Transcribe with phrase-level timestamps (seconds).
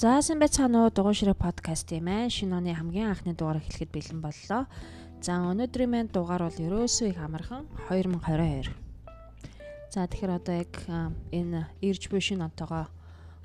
[0.00, 2.24] За сайн байцгаана уу дугуй ширээ подкаст юм аа.
[2.32, 4.64] Шинэ оны хамгийн анхны дугаар эхлэхэд бэлэн боллоо.
[5.20, 8.72] За өнөөдрийн маань дугаар бол ерөөсөө их амархан 2022.
[9.92, 10.72] За тэгэхээр одоо яг
[11.36, 12.88] энэ ирж буй шинэ онтойгоо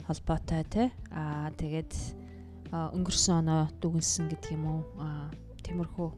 [0.07, 1.91] холбоотой те аа тэгээд
[2.71, 4.81] өнгөрсөн оноо дүгнсэн гэдэг юм уу
[5.59, 6.09] тиймэрхүү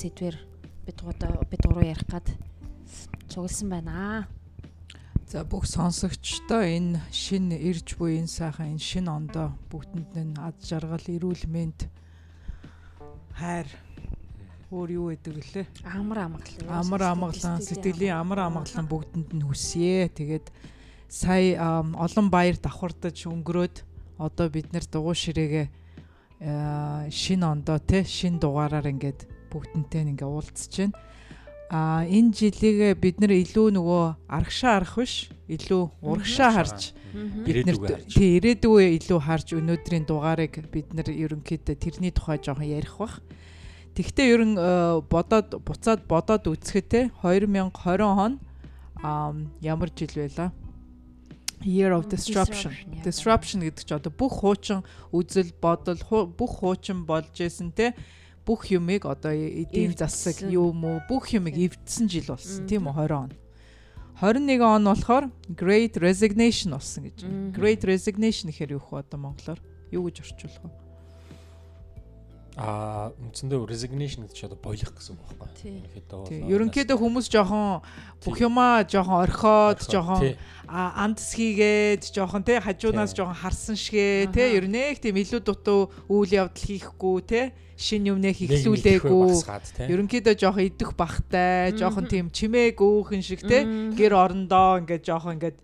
[0.00, 0.36] сэдвэр
[0.88, 0.96] бид
[1.68, 2.24] гурав ярих гад
[3.28, 4.39] цугласан байна аа.
[5.30, 10.58] За бүх сонсогчдоо энэ шинэ ирж буй энэ сайхан энэ шинэ ондоо бүгдэнд нь ад
[10.58, 11.86] жаргал, эрүүл мэнд
[13.38, 13.70] хайр
[14.74, 15.66] өөр юу гэдэг лээ?
[15.86, 16.66] Амар амгалан.
[16.66, 20.10] Амар амгалан, сэтгэлийн амар амгалан бүгдэнд нь хүсье.
[20.10, 20.50] Тэгээд
[21.06, 23.86] сая олон баяр давхардаж өнгөрөөд
[24.18, 25.66] одоо бид нэр дугуй ширээгээ
[27.10, 30.94] шинэ ондоо те шинэ дугаараар ингээд бүгдэнтэй ингээ уулзж байна
[31.70, 36.90] а энэ жилийг бид нэр илүү нөгөө арагшаа арах биш илүү урагшаа харж
[37.46, 37.78] бид нэр
[38.10, 43.22] тий ирээдүгөө илүү харж өнөөдрийн дугаарыг бид нэр ерөнхийдөө тэрний тухай жоохон ярих бах.
[43.94, 48.42] Тэгвэл ерөн э, бодоод буцаад бодоод үзэхэд те 2020 он
[49.62, 50.50] ямар жил байлаа?
[51.62, 52.72] Year of disruption.
[53.04, 56.00] Disruption гэдэг чинь одоо бүх хуучин үзэл бодол
[56.34, 57.92] бүх хуучин болж исэн те
[58.50, 63.14] бүх юмыг одоо эдийн засаг юм уу бүх юмыг эвдсэн жил болсон тийм үү 20
[63.14, 63.30] он.
[64.18, 67.22] 21 он болохоор Great Resignation болсон гэж.
[67.54, 69.62] Great Resignation гэхээр юу вэ одоо монголоор?
[69.94, 70.89] Юу гэж орчуулах вэ?
[72.60, 75.80] Аа үндсэндээ resignation гэдэг чинь одоо болох гэсэн үг байхгүй.
[75.80, 77.80] Ерөнхийдөө ерөнхийдөө хүмүүс жоохон
[78.20, 80.36] бүх юмаа жоохон орхиод жоохон
[80.68, 84.60] андс хийгээд жоохон тий хажуунаас жоохон харсан шигэ тий.
[84.60, 87.46] Ер нь их тийм илүү дутуу үйл явдал хийхгүй тий.
[87.80, 93.64] Шин юмнээ хихлүүлээгүй ерөнхийдөө жоохон идэх бахтай жоохон тийм чимээг өөхөн шиг тий.
[93.96, 95.56] Гэр орондоо ингээд жоохон ингээд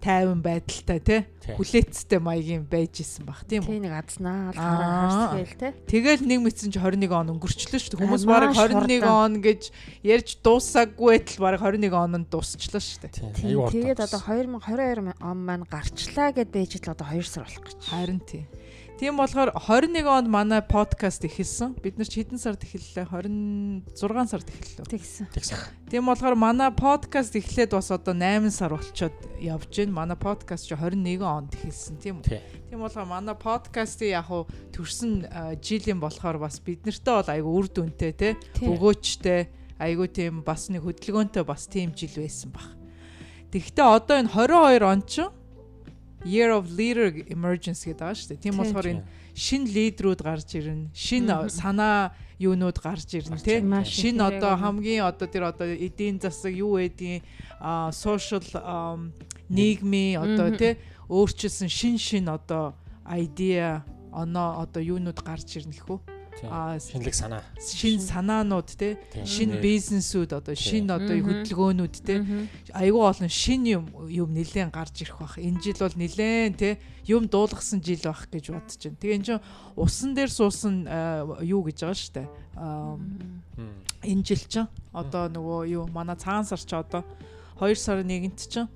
[0.00, 1.20] тайван байдалтай тий
[1.56, 3.70] хүлээцтэй маягийн байж исэн бах тийм үү.
[3.70, 5.72] Тий нэг азнаа харсгээл тий.
[5.88, 8.00] Тэгэл нэг мэдсэн чи 21 он өнгөрчлөө шүү дээ.
[8.00, 9.70] Хүмүүс бараг 21 он гэж
[10.04, 13.12] ярьж дуусаагүй байтал бараг 21 он нь дуусчлаа шүү дээ.
[13.44, 17.78] Тэгээд одоо 2022 он маань гарчлаа гэд байж л одоо 2 сар болох гэж.
[17.88, 18.44] Харин тий.
[19.00, 21.72] Тийм болохоор 21 онд манай подкаст эхэлсэн.
[21.80, 23.08] Бид нар ч хэдэн сард эхэллээ?
[23.08, 23.96] 26
[24.28, 24.92] сард эхэллээ.
[24.92, 25.24] Тэгсэн.
[25.32, 25.56] Тэгсэн.
[25.88, 30.04] Тийм болохоор манай подкаст эхлээд бас одоо 8 сар болчоод явж байна.
[30.04, 32.44] Манай подкаст ч 21 онд эхэлсэн тийм үү?
[32.68, 35.24] Тийм болохоор манай подкастыг яг хуу төрсэн
[35.64, 40.84] жилийн болохоор бас бид нартай бол айгу үр дүнтэй те өгөөчтэй айгу тийм бас нэг
[40.84, 42.68] хөдөлгөөнтэй бас тийм жил байсан баг.
[43.48, 45.32] Тэгэхдээ одоо энэ 22 он чинь
[46.24, 48.44] Year of Leader Emergence гэдэг байгаа шүү дээ.
[48.44, 50.92] Тийм болохоор энэ шин лидерүүд гарч ирнэ.
[50.92, 53.60] Шин санаа юунууд гарч ирнэ тий.
[53.88, 57.24] Шин одоо хамгийн одоо тэр одоо эдийн засаг юу байдیں۔
[57.60, 58.40] а social
[59.48, 67.14] нийгмийн одоо тий өөрчилсөн шин шин одоо idea оноо одоо юунууд гарч ирнэ гэхүү шинэлэг
[67.14, 67.42] санаа.
[67.60, 72.24] шин санаанууд те шин бизнесүүд одоо шин одоо хөдөлгөөнүүд те
[72.72, 75.36] айгүй олон шин юм юм нэлээд гарч ирэх бах.
[75.36, 79.00] Энэ жил бол нэлээд те юм дуулгасан жил бах гэж бодож байна.
[79.00, 79.44] Тэгээ эн чинь
[79.76, 80.88] усан дээр суусан
[81.44, 82.24] юу гэж байгаа штэ?
[84.04, 87.04] Энэ жил чинь одоо нөгөө юу манай цагаан сар ч одоо
[87.60, 88.68] 2 сарын 1-нд чинь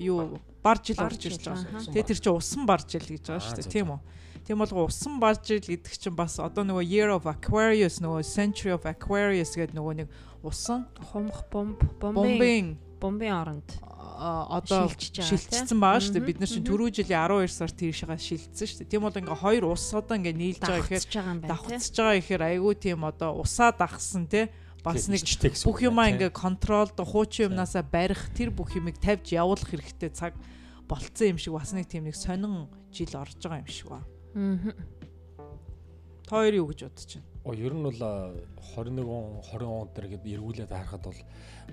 [0.00, 1.84] юу бар жил орж ирж байгаа.
[1.92, 4.00] Тэгээ тэр чинь усан бар жил гэж байгаа шүү дээ тийм үү?
[4.48, 8.72] Тийм бол усан барж ил гэдэг чинь бас одоо нөгөө Year of Aquarius нөгөө Century
[8.72, 10.08] of Aquarius гэдэг нөгөө нэг
[10.40, 13.68] усан хумх бомб бомбын бомбын оронд
[14.16, 16.28] одоо шилжчихсэн байгаа шүү дээ.
[16.32, 18.90] Бид нар чинь түрүү жилийн 12 сард тийшээ шилжсэн шүү дээ.
[18.96, 23.04] Тийм бол ингээ хоёр ус одоо ингээ нийлж байгаа гэхээр давхцаж байгаа гэхээр айгүй тийм
[23.04, 24.48] одоо усаа дагсан те
[24.80, 25.28] бас нэг
[25.60, 30.32] бүх юмаа ингээ контролд хуучин юмнасаа барих тэр бүх юмыг тавьж явуулах хэрэгтэй цаг
[30.88, 34.08] болцсон юм шиг бас нэг тийм нэг сонин жил орж байгаа юм шиг байна.
[34.38, 34.72] Аа.
[36.28, 37.26] Та хоёр юу гэж бодож байна?
[37.42, 41.20] Оо ер нь бол 21 он 20 он дээр гээд эргүүлээд харахад бол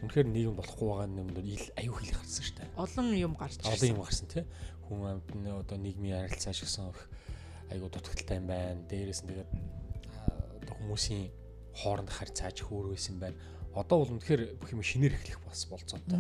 [0.02, 2.70] үнэхээр нийгэм болохгүй байгаа юм дээр ил аюу хил гарсан шүү дээ.
[2.80, 3.70] Олон юм гарч ирсэн.
[3.70, 4.46] Олон юм гарсан тий.
[4.88, 6.90] Хүн амьтны одоо нийгмийн харилцаа шигсэн
[7.70, 8.82] аюу дутагдaltaй юм байна.
[8.90, 9.52] Дээрээс нь тэгээд
[10.72, 11.30] хүмүүсийн
[11.76, 13.38] хооронд харьцааж хөөрөөсөн байна
[13.76, 16.16] одоо бол үнэхээр бүх юм шинээр эхлэх бас болцоотой.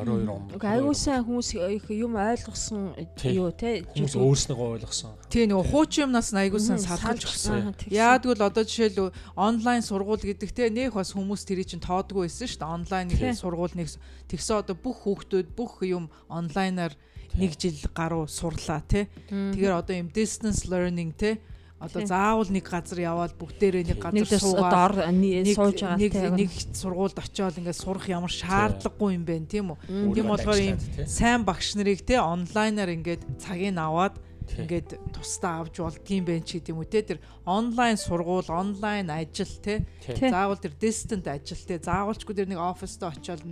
[0.00, 0.48] 22 он.
[0.56, 1.52] Айгуу сайн хүмүүс
[1.92, 2.96] юм ойлгосон
[3.28, 5.12] юу те хүмүүс өөрснөө ойлгосон.
[5.28, 7.76] Тий нөгөө хуучин юмнаас айгуу сайн салгаж өгсөн.
[7.92, 12.64] Яагтвэл одоо жишээл онлайн сургууль гэдэг те нэх бас хүмүүс тэрий чинь тоодгүй байсан шүү
[12.64, 12.74] дээ.
[12.80, 13.92] Онлайн нэг сургууль нэг
[14.32, 16.96] тэгсэн одоо бүх хүүхдүүд бүх юм онлайнаар
[17.36, 19.12] нэг жил гаруй сурлаа те.
[19.28, 21.44] Тэгэхээр одоо юм distance learning те
[21.76, 25.04] Одоо заавал нэг газар яваад бүгдээрээ нэг газар суугаад
[25.52, 30.12] сууж байгаа нэг нэг сургуульд очиод ингээд сурах ямар шаардлагагүй юм бэ тийм үү?
[30.16, 34.16] Тийм болохоор ийм сайн багш нарыг те онлайнаар ингээд цагийг аваад
[34.54, 37.02] ингээд тусдаа авч болдгийм байх ч гэдэм үү те.
[37.02, 39.84] Тэр онлайн сургууль онлайн ажил те.
[40.06, 41.82] Заавал тэр distant ажил те.
[41.82, 43.42] Заавалчгүй тэр нэг оффист очиод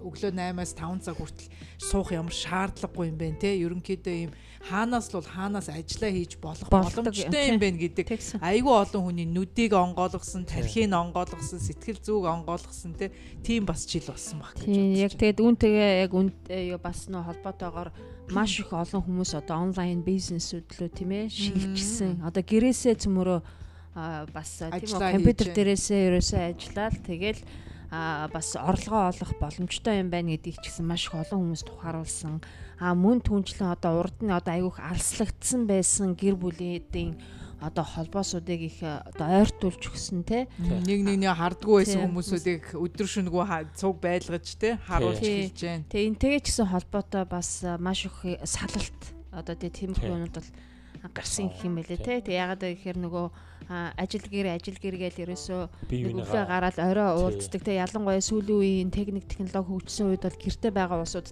[0.00, 3.52] өглөө 8-аас 5 цаг хүртэл суух ямар шаардлагагүй юм бэ те.
[3.60, 4.32] Ерөнхийдөө ийм
[4.64, 8.08] хаанаас л бол хаанаас ажиллаа хийж болох боломжтой юм байна гэдэг.
[8.40, 13.12] Айгүй олон хүний нүдийг онгойлгосон, тархийг онгойлгосон, сэтгэл зүг онгойлгосон те.
[13.44, 14.64] Тийм бас жил болсон баг гэж.
[14.64, 16.32] Тийм яг тэгээд үүнтэйгээ яг үн
[16.80, 17.92] бас нөө холбоотойгоор
[18.32, 22.24] маш их олон хүмүүс одоо онлайн бизнесүүд лөө тийм ээ шилжчихсэн.
[22.24, 23.40] Одоо гэрээсээ цөмөрөө
[24.32, 27.40] бас тийм үү компьютер дээрээсээ ерөөсөө ажиллаад тэгэл
[27.94, 32.42] а бас орлогоо олох боломжтой юм байна гэдгийг ч гэсэн маш их олон хүмүүс тухааруулсан.
[32.82, 37.14] А мөн түнчлэн одоо урд нь одоо айгүйх алслагдсан байсан гэр бүлүүдийн
[37.64, 40.44] одоо холбоосуудыг их одоо ойртуулж өгсөн те.
[40.60, 45.88] Нэг нэг нэг хардггүй байсан хүмүүсүүдийг өдөр шөнөгүй цуг байлгаж те харуулж хэлж जैन.
[45.88, 49.00] Тэгээ энтэйгээ ч гэсэн холбоотой бас маш их салалт.
[49.32, 50.50] Одоо тийм хүмүүд бол
[51.12, 52.20] гарсан гэх юм байлээ те.
[52.20, 53.26] Тэг ягаад гэхээр нөгөө
[53.68, 57.80] ажил гэр ажил гэр гээл ерөөсөө өглөө гараад орой уулздаг те.
[57.80, 61.28] Ялангуяа сүүлийн үеийн техник технологи хөгжсөн үед бол гэрте байгаа улсууд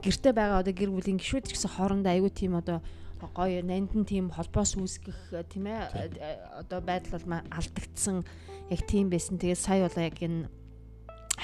[0.00, 2.80] гэрте байгаа одоо гэр бүлийн гишүүд ч гэсэн хоорондоо аягүй тийм одоо
[3.26, 6.14] гоё нандин тийм холбоос үүсгэх тийм ээ
[6.62, 8.22] одоо байдал бол алдагдсан
[8.70, 9.38] яг тийм байсан.
[9.42, 10.46] Тэгээд сая бол яг энэ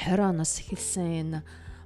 [0.07, 1.39] 20 оноос эхэлсэн энэ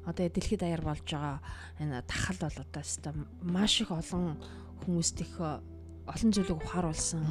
[0.04, 1.40] одоо дэлхийд даяар болж байгаа
[1.80, 4.36] энэ тахал бол одоо өстой маш их олон
[4.84, 7.24] хүмүүст их олон зүйлийг ухааруулсан.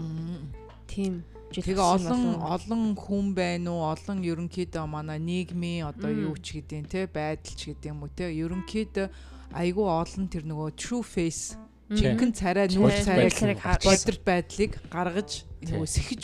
[0.88, 3.88] Тийм Тэгээ олон олон хүн байна уу?
[3.96, 8.28] Олон ерөнхийдөө манай нийгмийн одоо юу ч гэдэг те байдал ч гэдэг юм уу те?
[8.36, 9.08] Ерөнхийдөө
[9.56, 11.56] айгүй олон тэр нөгөө true face
[11.90, 13.36] жинхэнэ царай нүүр царайг
[13.84, 16.22] бодит байдлыг гаргаж нөгөө сэхэж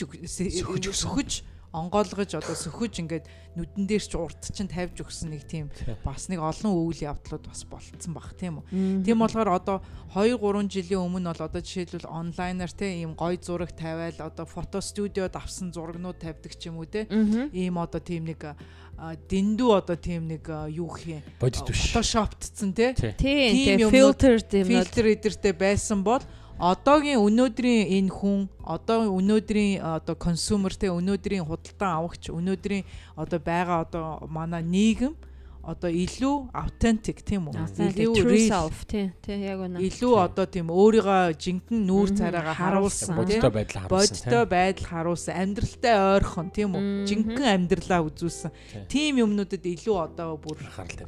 [0.92, 1.32] сөхөж
[1.74, 3.26] онгойлгож одоо сөхөж ингээд
[3.58, 5.74] нүдэн дээр ч урт чинь тавьж өгсөн нэг тийм
[6.06, 9.02] бас нэг олон үйл явдлууд бас болцсон баг тийм үү.
[9.02, 9.78] Тийм болохоор одоо
[10.14, 14.86] 2 3 жилийн өмнө бол одоо жишээлбэл онлайнаар те ийм гой зураг тавиал одоо фото
[14.86, 17.10] студиод авсан зурагнууд тавьдаг ч юм уу те.
[17.10, 18.54] Ийм одоо тийм нэг
[19.00, 22.94] дэндүү одоо тийм нэг юу гэх юм бодит биш фотошоптцсан те?
[22.94, 26.22] Тийм фильтр фильтр эдэртэй байсан бол
[26.60, 32.86] одоогийн өнөөдрийн энэ хүн одоо өнөөдрийн одоо консюмер те өнөөдрийн худалдан авагч өнөөдрийн
[33.18, 35.18] одоо байгаа одоо манай нийгэм
[35.64, 37.56] одоо илүү authentic тийм үү?
[37.88, 39.80] Илүү true self тий, тий яг үнэ.
[39.80, 44.28] Илүү одоо тийм өөрийгөө жинхэнэ нүүр царайгаа харуулсан бодтой байдал харуулсан.
[44.28, 46.84] Бодтой байдал харуулсан, амьдралтай ойрхон тийм үү?
[47.08, 48.52] Жинхэнэ амьдралаа үзүүлсэн.
[48.92, 50.60] Тийм юмнуудад илүү одоо бүр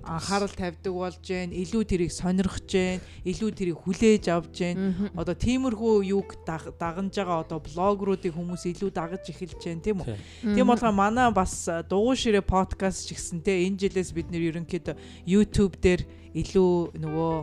[0.07, 5.11] анхаарал тавьдаг болж гэн, илүү тэрийг сонирхож гэн, илүү тэрийг хүлээж авж гэн.
[5.19, 10.15] Одоо тиймэрхүү юг дагнаж байгаа одоо блогеруудыг хүмүүс илүү дагаж эхэлж гэн тийм үү?
[10.55, 14.95] Тийм болгоо манай бас дугуй ширээ подкаст ч гэсэн тий энэ жилээс бид нэр ерөнхийдөө
[15.25, 16.01] YouTube дээр
[16.35, 17.33] илүү нөгөө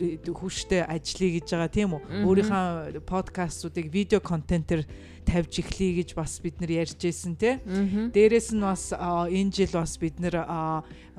[0.00, 2.24] хүчтэй ажиллая гэж байгаа тийм үү.
[2.24, 4.88] Өөрийнхөө подкастуудыг видео контентээр
[5.28, 7.60] тавьж эхлэе гэж бас бид нар ярьж ирсэн тий.
[7.60, 10.40] Дээрээс нь бас энэ жил бас бид нар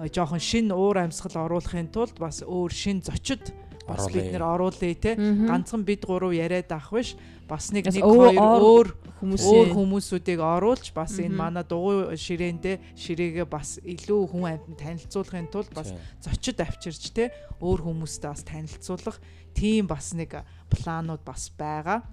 [0.10, 3.54] жоохон шин уур амьсгал оруулахын тулд бас өөр шин зочид
[3.86, 7.16] бас бид нэр оруулъя те ганцхан бид гурав яриад авах биш
[7.52, 8.88] бас нэг нэг хоёр өөр
[9.20, 15.72] өөр хүмүүсүүдийг оруулж бас энэ манай дугуй ширээндээ ширээгээ бас илүү хүн амьтанд танилцуулахын тулд
[15.76, 15.92] бас
[16.24, 19.20] зочид авчирч те өөр хүмүүстэй бас танилцуулах
[19.52, 20.40] тийм бас нэг
[20.72, 22.08] планууд бас байгаа.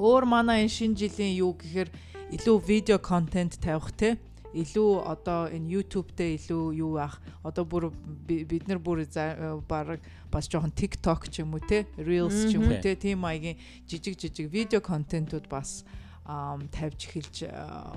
[0.00, 1.92] Өөр манай энэ шинэ жилийн юу гэхээр
[2.32, 4.16] илүү видео контент тавих те
[4.56, 7.92] илүү одоо энэ YouTube дээр илүү юу ах одоо бүр
[8.26, 9.06] бид нар бүр
[9.68, 10.00] баг
[10.30, 14.16] бас жоохон TikTok ч юм уу те Reels ч юм уу те тийм маягийн жижиг
[14.16, 15.84] жижиг видео контентууд бас
[16.70, 17.36] тавьж эхэлж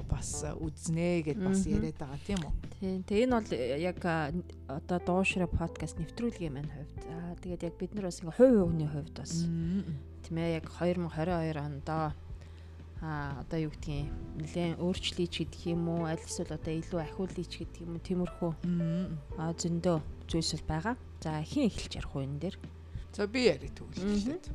[0.09, 2.53] бас үзнэ гэд бас яриад байгаа тийм үү.
[2.81, 2.99] Тийм.
[3.05, 3.99] Тэгээ энэ бол яг
[4.65, 6.97] одоо дуушраа подкаст нэвтрүүлгийн маань хувьд.
[7.13, 9.33] Аа тэгээд яг бид нар бас ингээ хувь хувийн хувьд бас
[10.25, 11.89] тийм ээ яг 2022 онд
[13.03, 14.07] а одоо юу гэдгийг
[14.39, 18.07] нэлээд өөрчлөе ч гэдэг юм уу аль эсвэл одоо илүү ахиулъя ч гэдэг юм уу
[18.07, 18.51] тиймэрхүү
[19.35, 19.97] а зөндөө
[20.31, 20.95] зүйлс бол байгаа.
[21.23, 22.55] За хин эхэлж ярих уу энэ дээр?
[23.15, 24.51] За би яри төгөлөлээд.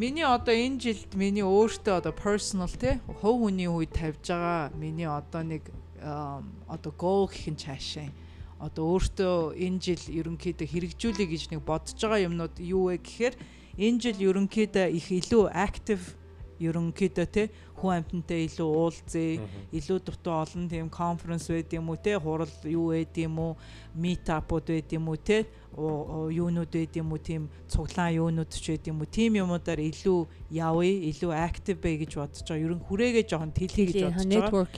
[0.00, 5.04] Миний одоо энэ жилд миний өөртөө одоо personal те хов хүний үед тавьж байгаа миний
[5.04, 5.68] одоо нэг
[6.00, 8.08] одоо goal гэх нь цаашаа
[8.56, 13.34] одоо өөртөө энэ жил ерөнхийдөө хэрэгжүүлэе гэж нэг бодож байгаа юмнууд юу вэ гэхээр
[13.76, 16.16] энэ жил ерөнхийдөө их илүү active
[16.60, 17.48] ерөнхийдөө те
[17.80, 19.40] хүн амьтантай илүү уулзъя,
[19.72, 23.52] илүү дутуу олон тийм конференс байд юм уу те, хурал юу байд юм уу,
[23.96, 29.00] митапууд байд юм уу те, юунууд байд юм уу тийм цуглаан юунууд ч байд юм
[29.00, 30.20] уу, тийм юмудаар илүү
[30.52, 32.64] явъя, илүү актив бай гэж бодож байгаа.
[32.68, 34.68] Ерөн хүрээгээ жоохон тэлхий гэж бодож байгаа.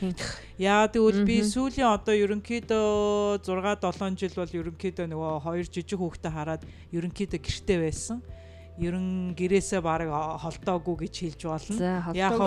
[0.62, 6.30] Яа тэгвэл би сүүлийн одоо ерөнхийдөө 6 7 жил бол ерөнхийдөө нөгөө хоёр жижиг хүүхдээ
[6.30, 6.62] хараад
[6.94, 8.22] ерөнхийдөө гэрте байсан
[8.80, 10.08] ерөн гэрээсээ баг
[10.40, 12.12] холтоогүй гэж хэлж болно.
[12.16, 12.40] Яг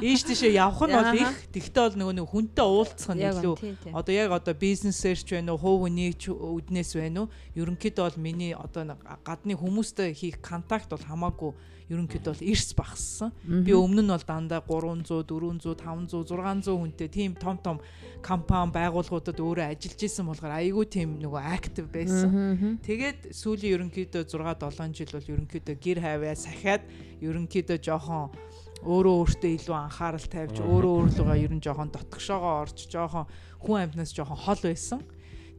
[0.00, 1.32] ийш тийшээ явах нь бол их.
[1.52, 3.56] Тэгтээ бол нөгөө нэг хүнтэй уулзах нь илүү.
[3.92, 7.32] Одоо яг одоо бизнесээр ч байна уу, хувь хүний ч үднээс байна уу?
[7.52, 11.52] Ерөнхийдөө бол миний одоо гадны хүмүүстэй хийх контакт бол хамаагүй
[11.86, 13.30] ерөнхийдөө бол эрс багассан.
[13.46, 17.78] Би өмнө нь бол дандаа 300, 400, 500, 600 хүнтэй тийм том том
[18.26, 22.80] компани байгууллагуудад өөрөө ажиллаж исэн болохоор айгүй тийм нөгөө актив байсан.
[22.82, 26.82] Тэгээд сүүлийн ерөнхийдөө 6 7 жил бол ерөнхийдөө гэр хайваа сахиад
[27.22, 28.34] ерөнхийдөө жоохон
[28.82, 33.30] өөрөө өөртөө илүү анхаарал тавьж өөрөө өөрлөгөө ер нь жоохон дотгошоогоо орж жоохон
[33.62, 35.00] хүн амьтнаас жоохон хол байсан.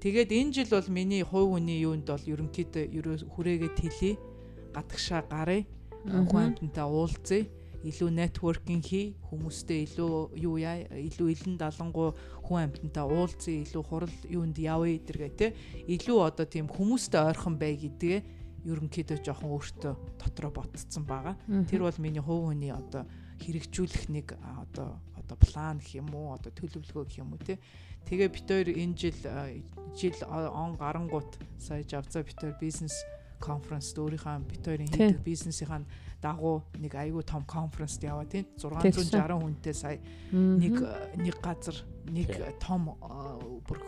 [0.04, 4.16] Тэгээд энэ жил бол миний хувь хүний юунд бол ерөнхийдөө хүрээгээ тэлээ
[4.76, 5.66] гадагшаа гарыг
[6.08, 7.48] хүн амьтантай уулзъя.
[7.88, 14.16] Илүү networking хий хүмүүстэй илүү юу яа илүү илэн далангуу хүн амьтантай уулзъя илүү хурал
[14.28, 15.48] юунд явъя гэдэргээ те
[15.86, 18.20] илүү одоо тийм хүмүүстэй ойрхон бай гэдгээ
[18.66, 21.38] ерөнхийдөө жоохон өөртөө дотроо ботцсон байгаа.
[21.70, 23.06] Тэр бол миний хувь хүний одоо
[23.40, 27.60] хэрэгжүүлэх нэг одоо одоо план гэх юм уу одоо төлөвлөгөө гэх юм уу те
[28.10, 29.20] тэгээ бид хоёр энэ жил
[29.94, 32.96] жил он гарангуут сая жавцаа бид хоёр бизнес
[33.39, 35.86] конференст өөрийнхөө бид хоёрын хийдэг бизнесийн
[36.22, 39.13] дагуу нэг айгүй том конференст яваа тийм Тэгсэн.
[39.13, 40.00] 660 хүнтэй сая
[40.34, 41.77] нэг э, нэг газар
[42.10, 42.58] нэг Тий.
[42.58, 43.79] том э, бүр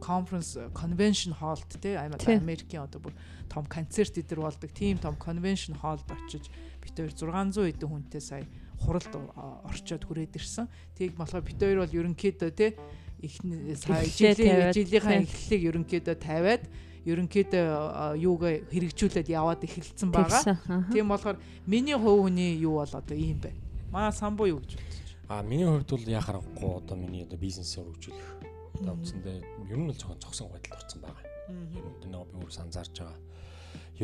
[0.00, 2.36] конференс конвеншн холд тий Тий.
[2.40, 3.14] Америкийн одоо бүр
[3.52, 6.48] том концерт идэр болдог тийм том конвеншн холд очиж
[6.80, 8.48] бид хоёр 600 хэдэн хүнтэй сая
[8.80, 9.20] хуралд э,
[9.68, 10.72] орчоод хүрээд ирсэн.
[10.96, 12.72] Тийг болохоор бид хоёр бол ерөнхийдөө тий
[13.20, 13.40] их
[13.76, 16.64] сая жилийн жилийнхаа эхлэлийг ерөнхийдөө тавиад
[17.04, 20.56] ерөнхийдөө юугаа хэрэгжүүлээд яваад эхэлсэн байгаа.
[20.92, 21.36] Тийм болохоор
[21.68, 23.60] миний хувь хүний юу бол одоо ийм байна.
[23.92, 27.80] Маа самбуу юу гэж бодож А миний хувьд бол яа харахгүй одоо миний одоо бизнесээ
[27.80, 28.28] хөгжүүлэх
[28.76, 29.38] одоо үндсэндээ
[29.72, 31.24] ер нь л жоохон цогсон байдалд орсон байгаа.
[31.48, 33.20] Ер нь нэг би өөрөө санзаарж байгаа.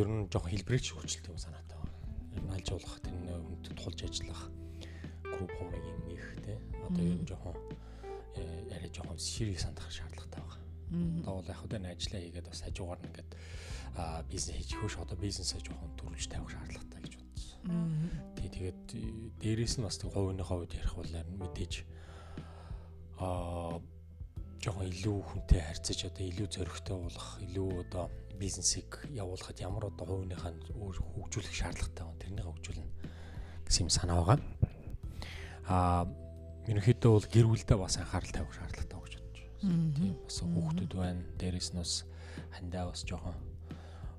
[0.01, 1.97] Ер нь жоохон хэлбэрийг хөгжүүлэх юм санаатай байна.
[2.33, 4.43] Ер нь алжуулах тэр нэг хүндэд тулж ажиллах
[5.29, 6.57] групп хумыг юм нэх те.
[6.89, 7.57] Одоо ер нь жоохон
[8.41, 8.43] э,
[8.73, 10.60] арай жоохон ширийг сандах шаардлагатай байгаа.
[10.91, 13.31] Одоо бол яг хөдөө ажиллаа хийгээд бас хажуугаар нь ингээд
[14.31, 17.59] бизнес хийж хөөш одоо бизнесээ жоохон төрүүлж тавих шаардлагатай гэж бодсон.
[18.39, 19.03] Тий тэгээд э,
[19.43, 21.75] дээрэс нь бас тэг хувийн хувьд ярих бол мэдээж
[23.19, 23.79] аа
[24.61, 28.05] жоохон илүү хүнтэй харьцаж одоо илүү зөрөгтэй болох илүү одоо
[28.37, 32.87] бизнесийг явуулахад ямар одоо хувийнхаа өөр хөгжүүлэх шаардлагатай байна тэрнийг хөгжүүлнэ
[33.65, 34.39] гэсэн юм санаа байгаа.
[35.69, 36.05] Аа
[36.69, 39.00] ерөнхийдөө бол гэр бүлдээ бас анхаарал тавих шаардлагатай.
[39.61, 41.23] Тийм бас хүүхдүүд байна.
[41.37, 42.05] Дээрэс нь бас
[42.57, 43.37] хандаа бас жоохон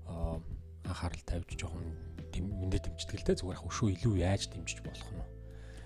[0.08, 0.42] аа
[0.86, 1.86] анхаарал тавьж жоохон
[2.32, 5.26] мэдээ дэмждэг л дээ зүгээр яг өшөө илүү яаж дэмжиж болох нь.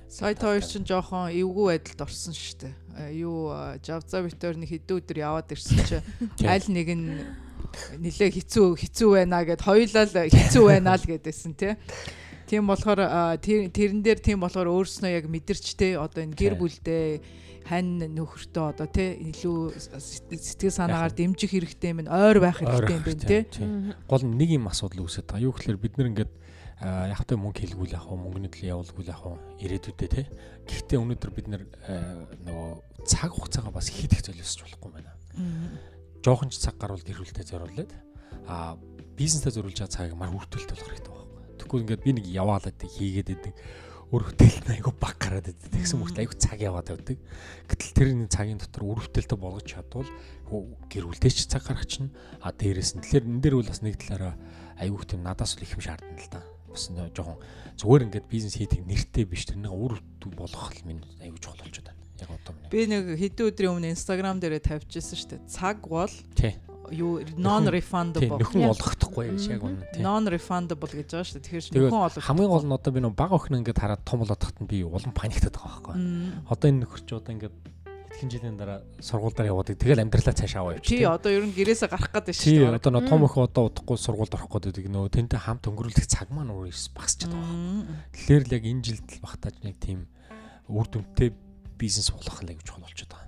[0.07, 2.73] Сая та хоёр чинь жоохон эвгүй байдалд орсон шүү дээ.
[3.17, 5.97] Юу Жавза Витор нэг хэдэн өдөр яваад ирсэн чи
[6.37, 6.47] Тийм.
[6.47, 7.05] аль нэг нь
[7.99, 11.73] нилээ хэцүү хэцүү байна гэд хоёулаа хэцүү байна л гэдээсэн тий.
[12.45, 13.01] Тийм болохоор
[13.41, 17.05] тэрэн дээр тийм болохоор өөрснөө яг мэдэрч те одоо энэ гэр бүлдээ
[17.65, 23.25] хань нөхөртөө одоо те илүү сэтгэл санаагаар дэмжих хэрэгтэй юм ойр байх хэрэгтэй юм байна
[23.25, 23.49] те.
[24.05, 25.49] Гол нэг юм асуудал үүсэж байгаа.
[25.49, 26.31] Юу гэхээр бид нэр ингээд
[26.85, 30.29] яг та мөнгө хэлгүүл ах уу мөнгөний төлөө явуулгуул ах уу ирээдүйдээ те.
[30.69, 31.63] Гэхдээ өнөөдөр бид нэр
[32.45, 32.69] нөгөө
[33.09, 35.17] цаг хугацаагаа бас хийх золиосч болохгүй байна.
[36.21, 37.91] Жохон ч цаг гарвал гэр бүлтэй зориулээд
[38.45, 38.77] а
[39.17, 41.24] бизнестэй зориулж байгаа цагийг мар үрдүүлэлт болох хэрэгтэй байхгүй.
[41.59, 43.53] Тэгэхгүй ингээд би нэг яваалаад хийгээд идэг
[44.13, 45.73] өөр хөтөлт айгу баг гараад идэг.
[45.73, 47.17] Тэгсэн мөрт айгу цаг яваад байдаг.
[47.65, 50.09] Гэтэл тэрний цагийн дотор үр хөтөлтөд болгож чадвал
[50.87, 53.97] гэр бүлтэй ч цаг гаргах чинь а дээрээс нь тэгэхээр энэ дээр бол бас нэг
[53.97, 54.37] талаараа
[54.77, 56.45] айгу их тийм надаас л их юм шаардна л да.
[56.69, 57.41] Бас жоохон
[57.81, 61.89] зүгээр ингээд бизнес хийдэг нэртэй биш тэрнийг үр хөтөл болгох л минь айгу чухал болчиход
[61.89, 62.03] байна.
[62.21, 62.53] Яг одоо.
[62.69, 65.41] Би нэг хэдэн өдрийн өмнө Instagram дээрээ тавьчихсан шүү дээ.
[65.49, 66.55] Цаг бол Тий.
[66.91, 68.37] Юу non Тий, refundable.
[68.41, 70.01] нөхөн олгохдохгүй гэж яг үнэ тий.
[70.03, 71.45] non refundable гэж байгаа шүү дээ.
[71.45, 72.25] Тэгэхээр нөхөн олох.
[72.25, 75.13] хамгийн гол нь одоо би нэг бага охин ингээд хараад том болоод нь би улам
[75.15, 75.95] паниктаад байгаа байхгүй.
[76.51, 77.55] Одоо энэ нөхөр чи одоо ингээд
[78.15, 81.11] хэдхэн жилийн дараа сургуульдаар яваад тэгэл амьдралаа цаашаа аваа Чи явчих.
[81.19, 82.75] одоо ер нь гэрээсээ гарах гэдэг шүү Чи дээ.
[82.79, 86.47] одоо нэг том охин одоо удахгүй сургуульд орох гэдэг нөгөө тэнтэй хамт өнгөрүүлэх цаг маань
[86.55, 87.85] өөр багасч байгаа байхгүй.
[88.15, 89.99] Тэгэхээр л яг энэ жилд л багтааж нэг тийм
[90.71, 91.29] үр дүнтэй
[91.75, 93.27] бизнес болох л аяг чухал болчиход байгаа.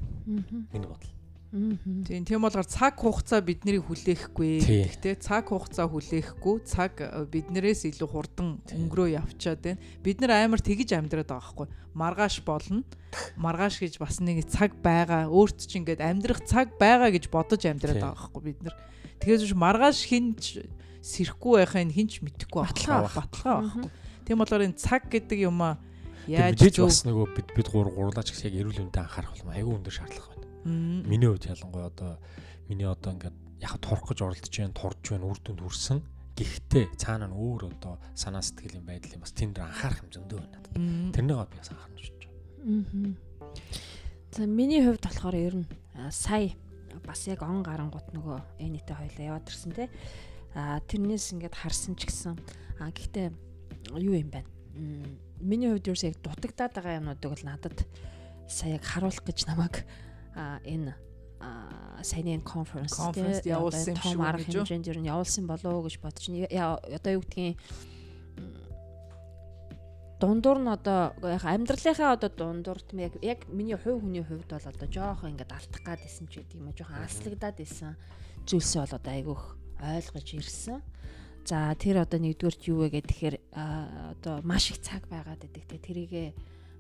[0.72, 1.12] Миний бодол.
[1.52, 4.60] Тийм тийм болгоор цаг хугацаа биднийг хүлээхгүй.
[4.68, 9.80] Гэхдээ цаг хугацаа хүлээхгүй цаг э, биднээс илүү хурдан өнгөрөө явчаад байна.
[10.04, 11.68] Бид нар амар тэгж амьдраад байгаа байхгүй.
[11.96, 12.84] Маргааш болно.
[13.40, 15.32] Маргааш гэж бас нэг цаг байгаа.
[15.32, 18.76] Өөрт чинь ингээд амьдрах цаг байгаа гэж бодож амьдраад байгаа байхгүй бид нар.
[19.24, 20.44] Тэгэхээр ч маргааш хинч
[21.00, 23.08] сэрэхгүй байхын хинч мэдэхгүй Баталгаа.
[23.08, 23.90] Баталгаа байхгүй.
[24.28, 25.80] Тийм болохоор энэ цаг гэдэг юм аа
[26.28, 29.74] Яаж зөв- бас нөгөө бид бид гур гурлаач гэсэн яг эрүүл мэндэд анхаарах юм аягүй
[29.80, 30.37] өндөр шаардлага.
[30.68, 32.20] Миний хувьд ялангуяа одоо
[32.68, 36.00] миний одоо ингээд яг турах гэж оролдож байна, турж байна, үр дүнд хүрсэн.
[36.38, 40.58] Гэхдээ цаана нь өөр одоо санаа сэтгэлийн байдлын бас тэнд анхаарах юм зөндөө байна.
[41.16, 43.16] Тэрнийг би бас анхаарч байна.
[43.18, 43.28] Аа.
[44.38, 45.68] За миний хувьд болохоор ер нь
[46.12, 46.54] сая
[47.02, 49.90] бас яг он гарангууд нөгөө энэтэй хоёлаа яваад ирсэн те.
[50.54, 52.38] А тэрнээс ингээд харсан ч гэсэн
[52.78, 53.34] а гэхдээ
[53.98, 54.46] юу юм бэ?
[55.42, 57.82] Миний хувьд ерөөс яг дутагдаад байгаа юмнуудыг л надад
[58.46, 59.88] сая яг харуулах гэж намайг
[60.38, 60.94] энэ
[62.04, 66.78] саяны конференс конференс явуулсан юм шүү гэж хэмжээнд ер нь явуулсан болоо гэж бодож байна.
[66.94, 67.58] Одоо юу гэдгийг
[70.22, 74.66] дундуур нь одоо яг амьдралынхаа одоо дундуур тийм яг яг миний хувь хүний хувьд бол
[74.66, 77.94] одоо жоохон ингээд алдах гад исэн ч гэдэг юм а жоохон аслагдаад исэн
[78.50, 79.44] зүйлсээ бол одоо айгүйх
[79.78, 80.82] ойлгож ирсэн.
[81.46, 86.34] За тэр одоо нэгдүгээрт юу вэ гэхээр одоо маш их цаг байгаад байдаг те тэрийгэ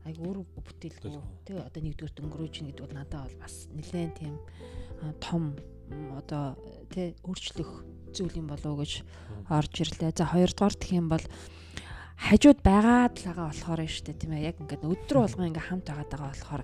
[0.07, 1.11] айгу өөр бүтээлгүй.
[1.43, 4.35] Тий одоо нэгдүгээрт өнгөрөөж ийн гэдэг бол надад бол бас нэлээд тийм
[5.19, 5.53] том
[6.15, 6.55] одоо
[6.89, 7.83] тий өөрчлөх
[8.15, 9.03] зүйл юм болов уу гэж
[9.51, 10.15] орж ирлээ.
[10.15, 11.25] За хоёрдугаар гэх юм бол
[12.17, 14.47] хажууд байгаа болохоор нь шүү дээ тийм ээ.
[14.49, 16.63] Яг ингээд өдрө болгоо ингээд хамт байгаад байгаа болохоор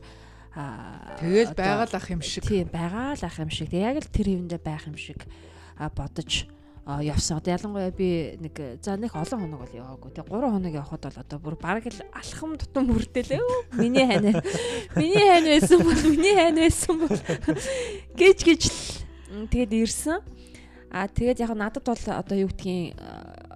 [1.20, 2.44] тэгэл байгаал ах юм шиг.
[2.48, 3.70] тийм байгаал ах юм шиг.
[3.74, 5.20] Яг л тэр хэвэндээ байх юм шиг
[5.94, 6.50] бодож
[6.86, 7.38] явсан.
[7.40, 10.12] Одоо ялангуяа би нэг за нэг олон хоног бол яваагүй.
[10.12, 13.40] Тэгээ 3 хоног явхад бол одоо бүр бараг л алхам тутам бүрдэлээ.
[13.80, 14.36] Миний хань.
[15.00, 17.20] Миний хань байсан бол миний хань байсан бол
[18.20, 18.64] гэж гэж
[19.48, 20.20] тэгээд ирсэн.
[20.92, 23.00] А тэгээд яг надад бол одоо юу гэдгийг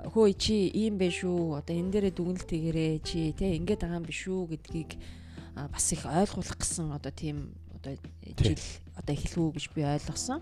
[0.07, 1.59] хөө чи ийм бэ шүү.
[1.59, 4.95] Одоо энэ дээрээ дүгнэлт хийгэрээ чи тэ ингэж байгаа юм биш үү гэдгийг
[5.67, 7.99] бас их ойлгуулах гэсэн одоо тийм одоо
[8.39, 8.63] жил
[8.97, 10.41] одоо эхлэв гэж би ойлгосон.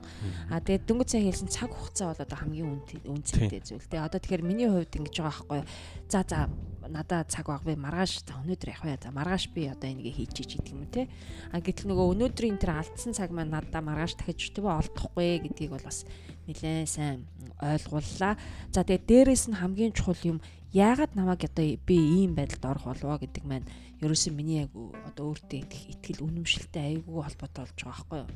[0.49, 3.83] А тэгээд дөнгөж цай хэлсэн цаг хугацаа бол одоо хамгийн үнцэнтэй зүйл.
[3.83, 5.61] Тэгээ одоо тэгэхээр миний хувьд ингэж байгаа байхгүй.
[6.07, 6.47] За за
[6.87, 8.97] надаа цаг баг би маргааш за өнөөдөр явах бай.
[9.01, 11.11] За маргааш би одоо энийг хийчихэж гэдэг юм те.
[11.51, 15.85] А гэтэл нөгөө өнөөдрийн тэр алдсан цаг маань надаа маргааш дахиж тийм олдохгүй гэдгийг бол
[15.85, 16.05] бас
[16.47, 17.25] нэлээд сайн
[17.59, 18.37] ойлгууллаа.
[18.71, 20.37] За тэгээд дээрэс нь хамгийн чухал юм
[20.75, 23.67] яагаад намайг одоо би ийм байдалд орох болов гэдэг маань
[24.03, 28.29] ерөөсөн миний яг одоо өөртөө итгэл үнэмшилтэй айгүй холбоотой болж байгаа байхгүй юу.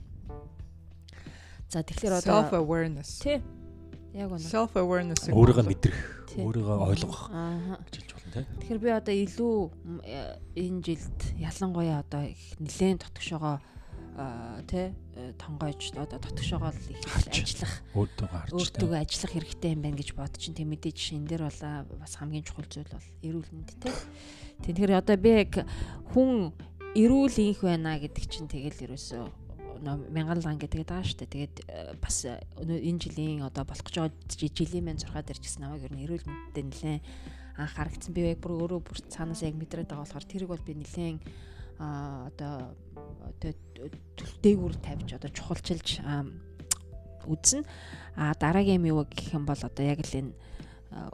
[1.69, 3.21] За тэгэхээр одоо self awareness.
[3.21, 3.45] Тий.
[4.17, 4.41] Яг үнэ.
[4.41, 5.99] Self awareness өөрийгөө мэдрэх,
[6.33, 8.45] өөрийгөө ойлгох гэж хэлж болно тий.
[8.57, 9.55] Тэгэхээр би одоо илүү
[10.57, 12.25] энэ жилд ялангуяа одоо
[12.57, 13.61] нэлээд тотгошоогоо
[14.65, 14.97] тий
[15.37, 20.41] тонгойж одоо дотгошоогоо л их ажиллах өөртөө гарч өөртөө ажиллах хэрэгтэй юм байна гэж бодож
[20.41, 23.93] чинь тийм мэдээж энэ дээр бол бас хамгийн чухал зүйл бол эрүүл мэнд тий.
[24.65, 25.45] Тэгэхээр одоо би
[26.11, 26.51] хүн
[26.97, 29.48] эрүүл инх байна гэдэг чинь тэгэл ерөөсөө
[29.83, 31.33] мянган лан гэдэг байгаа шүү дээ.
[31.33, 31.55] Тэгээд
[32.01, 35.93] бас энэ жилийн одоо болох гэж байгаа жилийн мэн 6 дээр ч гэсэн намайг ер
[35.95, 37.03] нь эрүүл мэндэд нэлээд
[37.59, 38.13] анхаарагдсан.
[38.13, 41.19] Би яг бүр өөрөө бүр цаанаас яг мэдрээд байгаа болохоор тэрийг бол би нэлээд
[41.79, 42.75] а одоо
[43.39, 46.03] төлтэйгүр тавьж одоо чухалчилж
[47.27, 47.63] үзнэ.
[48.19, 50.33] А дараагийн юм юу гэх юм бол одоо яг л энэ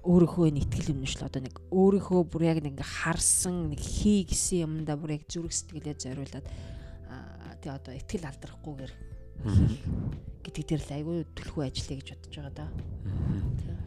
[0.08, 5.20] өөрийнхөө нэтгэл өмнөшл одоо нэг өөрийнхөө бүр яг нэг харсан нэг хий гэсэн юмдаа бүр
[5.20, 6.46] яг зүрх сэтгэлээ зориулаад
[7.66, 8.94] тий одоо ихтгэл алдрахгүйгээр
[10.46, 12.68] гэдэг дээр л айгүй төлхөө ажиллая гэж бодож байгаа да.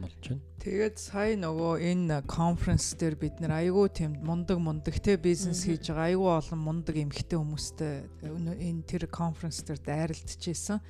[0.02, 0.42] Болж байна.
[0.58, 5.94] Тэгээд сая нөгөө энэ конференс дээр бид нэр айгүй тийм мундаг мундаг те бизнес хийж
[5.94, 7.94] байгаа айгүй олон мундаг эмгхтэй хүмүүстэй
[8.26, 10.82] энэ тэр конференс дээр дайралтжсэн.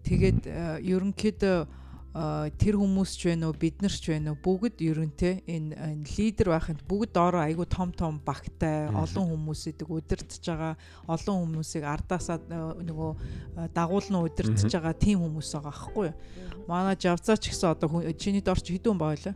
[0.00, 1.68] Тэгээд э, ерөнхийдөө
[2.10, 6.82] тэр хүмүүс ч байна уу бид нар ч байна уу бүгд ерөнтэй энэ лидер байханд
[6.82, 10.74] бүгд доороо айгүй том том багтай олон хүмүүсийг удирдах байгаа
[11.06, 12.42] олон хүмүүсийг ардаасаа
[12.82, 16.18] нөгөө дагуулна удирдах байгаа тийм хүмүүс байгаа байхгүй юу?
[16.66, 19.34] Манай жавцаа ч гэсэн одоо чиний дор ч хэдэн байлаа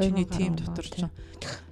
[0.00, 1.04] чиний тим дотор ч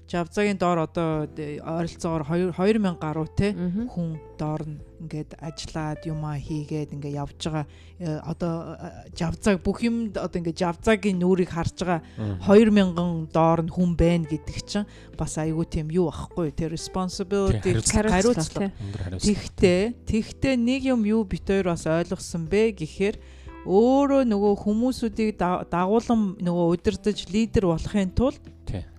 [0.06, 3.50] Жавзагийн доор одоо ойролцоогоор 2000 гаруй те
[3.90, 7.66] хүн доор нь ингээд ажиллаад юмаа хийгээд ингээд явж байгаа.
[7.98, 8.78] Э, одоо
[9.18, 12.00] Жавзаг бүх юм одоо ингээд Жавзагийн нүрийг харж байгаа
[12.46, 14.86] 2000 доор нь хүн байна гэдэг чинь
[15.18, 18.70] бас айгүй тийм юу ахгүй тэр responsibility хариуцлага.
[19.18, 23.18] Тэгтээ тэгтээ нэг юм юу бит хоёр бас ойлгосон бэ гэхээр
[23.66, 25.34] өөрөө нөгөө хүмүүсүүдийг
[25.66, 28.38] дагуулan нөгөө удирдах лидер болохын тулд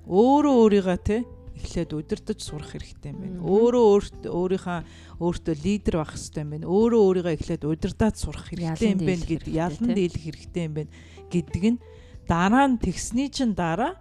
[0.07, 1.17] өөрөө өөрийгөө те
[1.57, 3.39] эхлээд удирдах сурах хэрэгтэй юм байна.
[3.43, 3.85] Өөрөө
[4.29, 4.79] өөрийнхөө
[5.19, 6.65] өөртөө лидер байх хэрэгтэй юм байна.
[6.69, 10.91] Өөрөө өөрийгөө эхлээд удирдах сурах хэрэгтэй юм байна гэдэг ялан дийлэх хэрэгтэй юм байна
[11.33, 11.77] гэдэг нь
[12.29, 13.99] дараа нь тэгсний чин дараа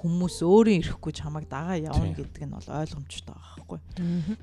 [0.00, 3.78] хүмүүс өөрөө ирэхгүй чамайг дагаа явна гэдэг нь бол ойлгомжтой байгаа байхгүй.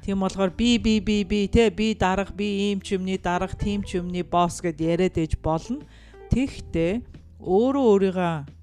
[0.05, 3.81] Тийм болохоор би би би би те би дарах би ийм ч юмний дарах тийм
[3.81, 5.81] ч юмний босс гэд яриад ээж болно.
[6.29, 7.01] Тэгтээ
[7.41, 8.56] өөрөө өөрийгөө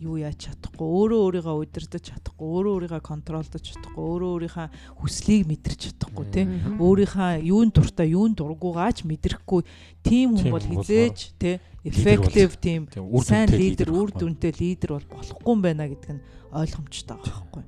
[0.00, 5.80] юу яаж чадахгүй өөрөө өөрийгөө удирдах чадахгүй өөрөө өөрийгөө контролдож чадахгүй өөрөө өөрийнхөө хүслийг мэдэрч
[5.92, 6.44] чадахгүй тий.
[6.80, 9.62] Өөрийнхөө юун дуртай юун дургуугаач мэдрэхгүй.
[10.00, 11.60] Тийм хүн бол хизээж тий.
[11.84, 12.88] Effective тийм
[13.24, 17.64] сайн лидер үр дүнтэй лидер бол болохгүй юм байна гэдэг нь ойлгомжтой байгаа байхгүй.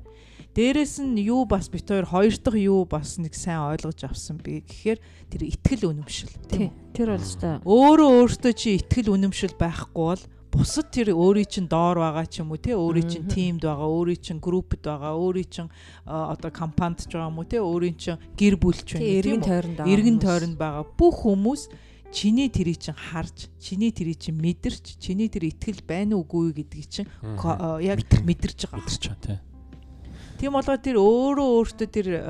[0.53, 4.69] Дээрэс нь юу бас бит хоёр хоёр дахь юу бас нэг сайн ойлгож авсан бэ
[4.69, 5.01] гэхээр
[5.33, 10.21] тэр итгэл үнэмшил тийм тэр бол өстой өөрөө өөртөө чи итгэл үнэмшил байхгүй бол
[10.53, 14.21] бусад тэр өөрийн чинь доор байгаа ч юм уу те өөрийн чинь тимд байгаа өөрийн
[14.21, 15.73] чинь группд байгаа өөрийн чинь
[16.05, 19.93] одоо компанид ч байгаа юм уу те өөрийн чинь гэр бүлч байна тийм тойронд байгаа
[19.97, 20.85] эргэн тойронд байгаа.
[20.85, 21.63] Бүх хүмүүс
[22.13, 27.09] чиний тэрийг чинь харж чиний тэрийг чинь мэдэрч чиний тэр итгэл байна уугүй гэдгийг чинь
[27.81, 28.69] яг мэдэрч.
[28.69, 28.85] байгаа.
[28.85, 29.52] Мэдэрч байгаа тийм
[30.43, 32.23] Тийм болгоо тэр өөрөө өөртөө тэр э,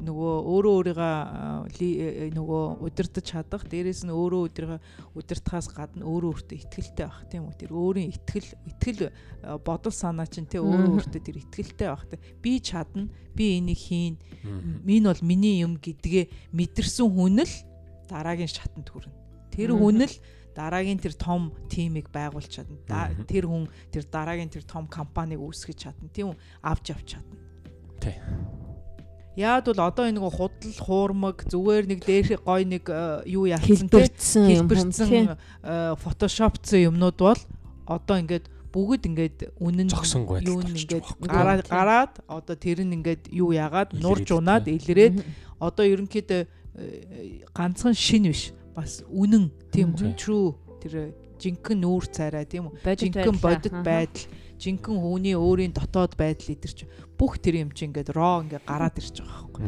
[0.00, 4.80] нөгөө өөрөө өөрийгөө э, э, нөгөө удирдах чадах, дээрэс нь өөрөө өөрийгөө
[5.12, 7.60] удирдахаас гадна өөрөө өөртөө ихтгэлтэй байх тийм үү?
[7.60, 9.12] Тэр өөрийн ихтгэл ихтгэл
[9.68, 12.20] бодол санаа чинь тий өөрөө өөртөө тэр ихтгэлтэй байх тий.
[12.40, 14.16] Би чадна, би энийг хийн.
[14.88, 17.54] Энэ бол миний юм гэдгээ мэдэрсэн хүн л
[18.08, 19.12] дараагийн шатанд хүрнэ.
[19.52, 20.16] Тэр хүн л
[20.56, 23.12] дараагийн тэр том тимийг байгуулж чадна.
[23.28, 26.08] Тэр хүн тэр дараагийн тэр том компанийг үүсгэж чадна.
[26.08, 26.40] Тийм үү?
[26.64, 27.47] Авч авч чадна.
[28.00, 28.16] Тий.
[29.38, 33.86] Яад бол одоо энэ нэг худал хуурмаг зүгээр нэг дээрх гой нэг э, юу яасан
[33.86, 35.38] тий хэлбэрсэн
[35.94, 37.38] фотошопцсон юмнууд бол
[37.86, 39.88] одоо ингээд бүгд ингээд үнэн
[40.42, 45.22] юу ингээд гараад гараад одоо тэр нь ингээд юу яагаад нурж унаад илрээд
[45.62, 48.52] одоо ерөнхийдөө э, ганцхан шин биш.
[48.74, 52.82] Бас үнэн тийм true тэр жинхэнэ нүүр царай тийм үү?
[52.82, 54.26] Жинхэнэ бодит байдал.
[54.58, 56.86] Жинхэнэ хүний өөрийн дотоод байдал идэрч
[57.18, 59.66] бүх тэр юм чи ингээд ро ингээд гараад ирж байгаа байхгүй.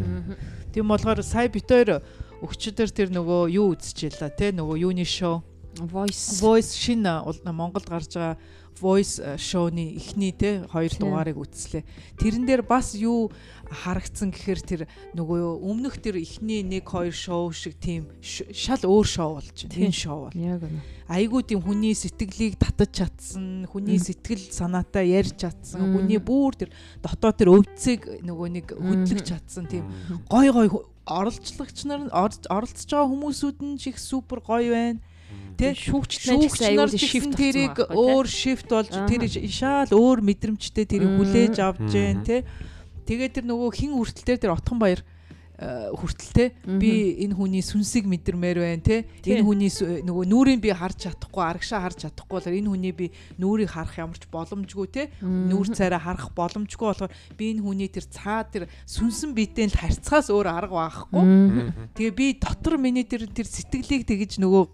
[0.71, 1.99] Тийм болохоор сая битээр
[2.41, 5.43] өгчдөр тэр нөгөө юу үзчихлээ те нөгөө юуны шоу?
[5.77, 6.39] Voice.
[6.43, 8.39] Voice шинэ Монголд гарч байгаа
[8.79, 11.85] Voice шоуны эхний те хоёр дугаарыг үзлээ.
[12.17, 13.33] Тэрэн дээр бас юу
[13.69, 14.81] харагдсан гэхээр тэр
[15.17, 19.85] нөгөө өмнөх тэр эхний 1 2 шоу шиг тийм шал өөр шоу болж байна.
[19.85, 20.37] Энэ шоу бол.
[20.39, 20.81] Яг үнэ.
[21.11, 26.71] Айгуу тийм хүний сэтгэлийг татаж чадсан, хүний сэтгэл санаатай ярьж чадсан, хүний бүр тэр
[27.05, 29.91] дотоод тэр өвцөг нөгөө нэг хөдлөж чадсан тийм
[30.31, 30.69] гой гой
[31.11, 35.01] оролцогч нар оролцож байгаа хүмүүсүүд нь чих супер гоё байна
[35.61, 35.73] тий?
[35.77, 42.40] Шүүгчнэр шифт тэрийг өөр шифт болж тэр шаал өөр мэдрэмжтэй тэрийг хүлээж авч जैन тий?
[43.05, 45.05] Тэгээд тэр нөгөө хин хүртэл тэр отхон баяр
[45.61, 49.05] Э, хүртэлтэй би энэ хүний сүнсийг мэдэрмээр байна те.
[49.29, 49.68] Энэ хүний
[50.09, 54.25] нөгөө нүрийг би харж чадахгүй арагшаа харж чадахгүй болохоор энэ хүний би нүрийг харах ямарч
[54.33, 55.12] боломжгүй те.
[55.20, 60.33] Нүүр цараа харах боломжгүй болохоор би энэ хүний тэр цаа тэр сүнсэн биетэй л харьцахаас
[60.33, 61.29] өөр арга байхгүй.
[61.92, 64.64] Тэгээ би дотор миний тэр тэр сэтгэлийг тэгэж нөгөө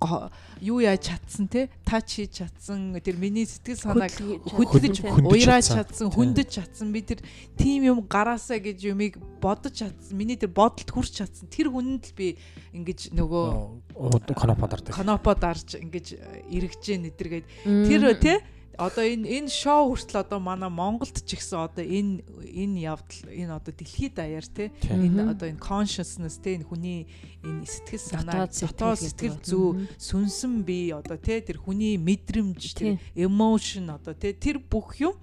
[0.70, 1.66] юу яаж чадсан те?
[1.82, 4.14] Тач хийж чадсан тэр миний сэтгэл санааг
[4.54, 6.94] хөдлөж уяраж чадсан хөндөж чадсан.
[6.94, 7.26] Би тэр
[7.58, 10.14] тим юм гараасаа гэж юмыг бодож чадсан.
[10.14, 11.48] Миний тэр бод бодолд хүрч чадсан.
[11.48, 12.36] Тэр хүнд л би
[12.76, 16.06] ингэж нөгөө канапо дардаг канапо дарж ингэж
[16.52, 17.46] эргэж нэдэргээд.
[17.64, 18.36] Тэр тий
[18.76, 23.52] одоо энэ энэ шоу хүртэл одоо манай Монголд ч ихсэн одоо энэ энэ явдал энэ
[23.56, 27.08] одоо дэлхийд даяар те энэ одоо энэ consciousness те энэ хүний
[27.40, 33.96] энэ сэтгэл санаа дотоод сэтгэл зүй сүнсэн бие одоо те тэр хүний мэдрэмж тэр emotion
[33.96, 35.16] одоо те тэр бүх юм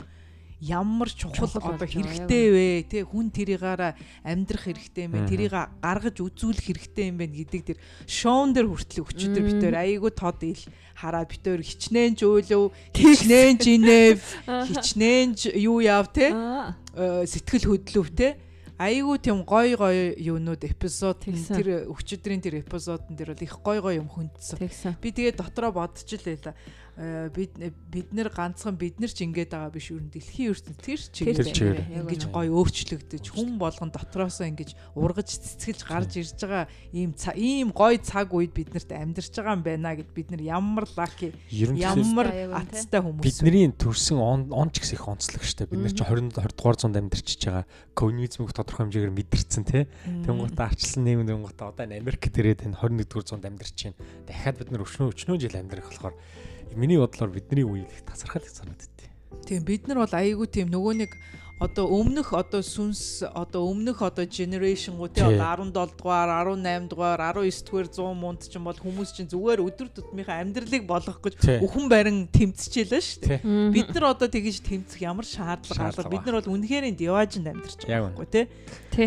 [0.63, 2.67] ямар чухал одоо хэрэгтэй вэ?
[2.87, 5.27] Те хүн тэрийгаараа амьдрах хэрэгтэй юм бэ?
[5.27, 5.51] Тэрийг
[5.83, 10.63] гаргаж үзүүлэх хэрэгтэй юм байна гэдэг тэр шоун дээр хүртэл өчигдөр битээр айгүй тод ил.
[10.95, 14.19] Хараа битээр хичнээн жөөлөв хичнээн жинэв
[14.71, 18.39] хичнээн юу яав те э, сэтгэл хөдлөв те
[18.83, 23.95] айгүй тийм гой гой юунууд эпизод тэр өчигдрийн тэр эпизодн дээр бол их гой гой
[24.03, 24.59] юм хүндсэн.
[24.99, 26.51] Би тэгээ дотроо бодож л байла.
[26.95, 27.57] Э, бид
[27.89, 29.89] бид нэр ганцхан бид нар ч ингэж байгаа биш.
[29.89, 36.21] Юу дэлхийн ертөнд тэр чигээр ингэж гой өөрчлөгдөж хүн болгон дотроосоо ингэж ургаж цэцгэлж гарч
[36.21, 40.29] ирж байгаа ийм ийм гой цаг үед бид нарт амьдарч байгаа юм байна гэд бид
[40.37, 42.29] нар ямар лаки ямар
[42.61, 44.21] аттай хүмүүс бидний төрсэн
[44.53, 47.65] он ч гэсэн их онцлог штэ бид нар чи 20 20 дугаар зуунд амьдарчиж байгаа.
[47.97, 49.85] Коммунизмыг тодорхой хэмжээгээр мэдэрсэн те
[50.25, 53.99] тэнгуут арчилсан нэм тэнгуут одоо Америк дээрээ энэ 21 дугаар зуунд амьдарч байна.
[54.25, 56.15] Дахиад бид нар өчнөө өчнөө жил амьдрах болохоор
[56.75, 59.09] Миний бодлоор бидний үеийг тасархал гэж санагддээ.
[59.45, 61.11] Тийм бид нар бол айгүй тийм нөгөө нэг
[61.59, 67.19] одоо өмнөх одоо сүнс одоо өмнөх одоо generation гоо тий одоо 17 дугаар 18 дугаар
[67.21, 71.61] 19 дугаар 100 мунд ч юм бол хүмүүс чинь зүгээр өдөр тутмынхаа амьдралыг болгох гэж
[71.61, 73.39] үхэн барин тэмцчихээлээ шүү дээ.
[73.69, 78.11] Бид нар одоо тэгж тэмцэх ямар шаардлага алга бид нар бол үнэхээр диаважинд амьдарч байгаа
[78.11, 78.45] байхгүй тий.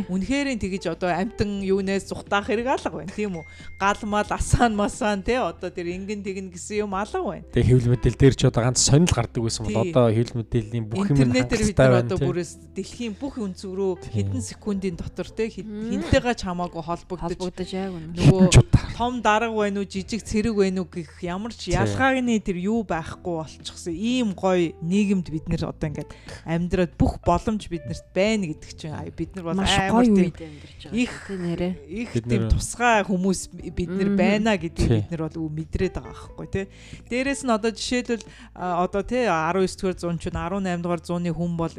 [0.07, 3.45] Үнэхээр тэгж одоо амтан юунаас зүхтаах хэрэг алга байна тийм үү?
[3.79, 7.45] Гал мал асаан масаан тий одоо тэр ингэн тэгнэ гэсэн юм алга байна.
[7.53, 11.07] Тэгээ хэвлэл мэдээлэл дээр ч одоо ганц сонирл гардаг байсан бол одоо хэвлэл мэдээллийн бүх
[11.07, 12.27] юм интернетээр бид хангалттай нар байна, одоо тий.
[12.37, 17.96] Бүрээс дэлхийн бүх үнцэг рүү хэдэн секундын дотор те хинтэйгээ ч хамаагүй холбогдож холбогдож яг
[17.96, 22.85] нөгөө том дарга байна уу жижиг цэрэг байна уу гэх ямар ч ялгаагийн тэр юу
[22.85, 23.96] байхгүй болчихсон.
[23.96, 26.12] Ийм гоё нийгэмд бид нэр одоо ингээд
[26.44, 30.81] амьдраад бүх боломж биднэрт байна гэдэг чинь бид нар бол амар гоё тийм үед амьдарч
[30.92, 31.01] байгаа.
[31.01, 31.72] их Тий нэрээ.
[31.88, 33.40] их тийм тусгай хүмүүс
[33.72, 36.64] бид нар байна гэдгийг бид нар бол мэдрээд байгаа байхгүй тий.
[37.09, 38.25] Дээрээс нь одоо жишээлбэл
[38.57, 41.72] одоо тий 19 дугаар зуун ч 18 дугаар зууны хүн бол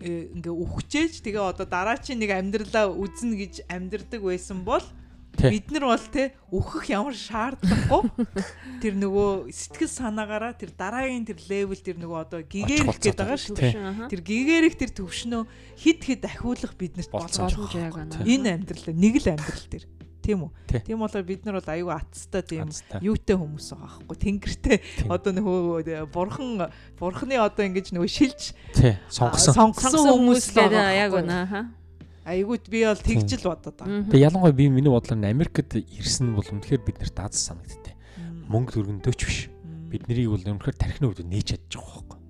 [0.00, 4.84] ингээ үхчихээж тэгээ одоо дараа чи нэг амьдралаа үзнэ гэж амьдрдаг байсан бол
[5.38, 8.26] бид нар бол тий үхэх ямар шаардлагагүй
[8.82, 13.38] тэр нөгөө сэтгэл санаагаараа тэр дараагийн тэр левел тэр нөгөө одоо гигэрх Очих гээд байгаа
[13.38, 14.10] шүү дээ.
[14.10, 15.42] Тэр гигэрх тэр төвшнөө
[15.80, 17.46] хид хид ахиулах биднэрт Болцсон.
[17.46, 18.12] боломж боломж яг байна.
[18.20, 18.36] Тий.
[18.36, 19.84] энэ амьдрал нэг л амьдрал тэр
[20.20, 20.84] тийм үү?
[20.84, 24.16] Тийм болоор бид нар бол аюу атстай тийм юутэй хүмүүс байгаа байхгүй.
[24.20, 24.78] Тэнгэртэй.
[25.08, 28.52] Одоо нөгөө бурхан бурханы одоо ингэж нөгөө шилж
[29.08, 29.56] сонгосон.
[29.56, 31.64] сонгосон хүмүүс л байгаа яг үнэ хаа
[32.30, 34.04] Айгууд би бол тэгжил бодод байгаа.
[34.12, 37.96] Тэгээ ялангуяа би миний бодлоор нь Америкт ирсэн бол үнэхээр бид нарт аз санагдтыг.
[38.46, 39.48] Мөнгө төргөндөөч биш.
[39.88, 42.20] Бид нарыг бол үнэхээр тархины үед нээж чадчих واخхой.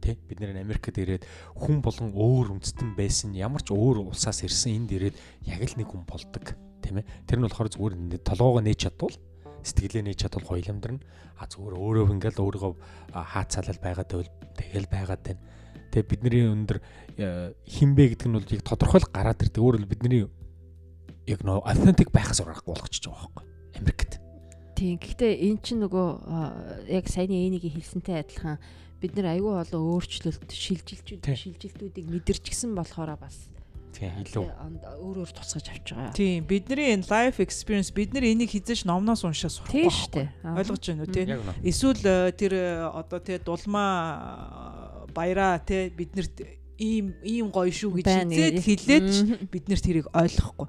[0.00, 4.88] Тэ бид нэр Америкт ирээд хүн болон өөр үндэстэн байсан ямар ч өөр улсаас ирсэн
[4.88, 8.80] энд ирээд яг л нэг хүн болдог тийм ээ тэр нь болохоор зүгээр толгоогоо нээж
[8.88, 9.16] чадвал
[9.62, 11.02] сэтгэлээ нээж чадвал гоё юмдарна
[11.38, 12.72] а зүгээр өөрөө ингээл өөрийгөө
[13.14, 15.42] хаацаалал байгаад байвал тэгэл байгаад байна.
[15.88, 16.78] Тэгээ бидний өндөр
[17.16, 19.62] э, хинбэ гэдэг нь бол яг тодорхойл гараад ирдэг.
[19.62, 20.26] Өөрөөр бидний
[21.30, 23.44] яг нөө authentic байхаас урахгүй болгочихж байгаа байхгүй.
[23.78, 24.12] Америкт.
[24.74, 24.98] Тийм.
[24.98, 26.06] Гэхдээ эн чинь нөгөө
[26.90, 28.58] яг саяны энийг хэлсэнтэй адилхан
[28.98, 33.48] бид нар аюу олон өөрчлөлт шилжилтүүд шилжилтүүдийг мэдэрчгсэн болохоор бас
[33.92, 34.44] тийм тий, илүү
[34.98, 36.12] өөр өөр тусгаж авч байгаа.
[36.12, 40.28] тийм бидний энэ life experience бид нар энийг хизээш номноос уншаа сурахгүй Тийм шүү дээ.
[40.58, 45.58] Ойлгож байна уу тий яг нөө эсвэл э, тэр э, одоо тий дулмаа э, баяраа
[45.62, 46.36] тий биднэрт
[46.78, 48.64] ийм ийм гоё шүү гэж хизээд гэж.
[48.64, 49.46] хэлээд ч Мгм.
[49.50, 50.68] бид нэр тэрийг ойлгохгүй.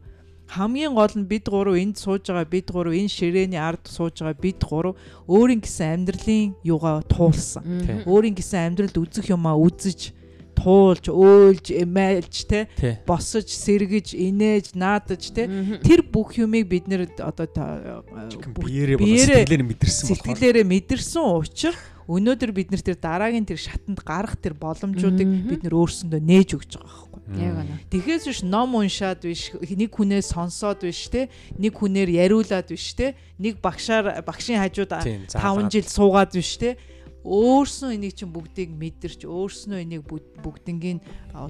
[0.50, 4.34] Хамгийн гол нь бид гурав энд сууж байгаа бид гурав энэ ширээний ард сууж байгаа
[4.34, 4.98] бид гурав
[5.30, 7.62] өөрийн гэсэн амьдралын юугаа туулсан.
[8.10, 10.18] Өөрийн гэсэн амьдралд үзэх юмаа үзэж
[10.60, 12.68] туулж, өөлж, эмээлж те
[13.08, 15.48] босож, сэргэж, инээж, наадаж те.
[15.80, 22.52] Тэр бүх юмыг бид нэр одоо бүх биеэрээ сэтгэлээр мэдэрсэн болохоор сэтгэлээрээ мэдэрсэн учраас өнөөдөр
[22.58, 27.06] бид нар тэр дараагийн тэр шатанд гарах тэр боломжуудыг бид нар өөрсөндөө нээж өгч байгаа
[27.06, 27.38] байхгүй.
[27.38, 27.78] Яг байна.
[27.94, 31.30] Тэгэхээс биш ном уншаад биш нэг хүнээ сонсоод биш те.
[31.62, 33.14] Нэг хүнээр яриулаад биш те.
[33.38, 35.70] Нэг багшаар багшийн хажууд Тийм, 5 заалгаад.
[35.70, 36.82] жил суугаад биш те
[37.24, 41.04] өөрснөө энийг чинь бүгдийг мэдэрч өөрснөө энийг бүгд- бүгднийг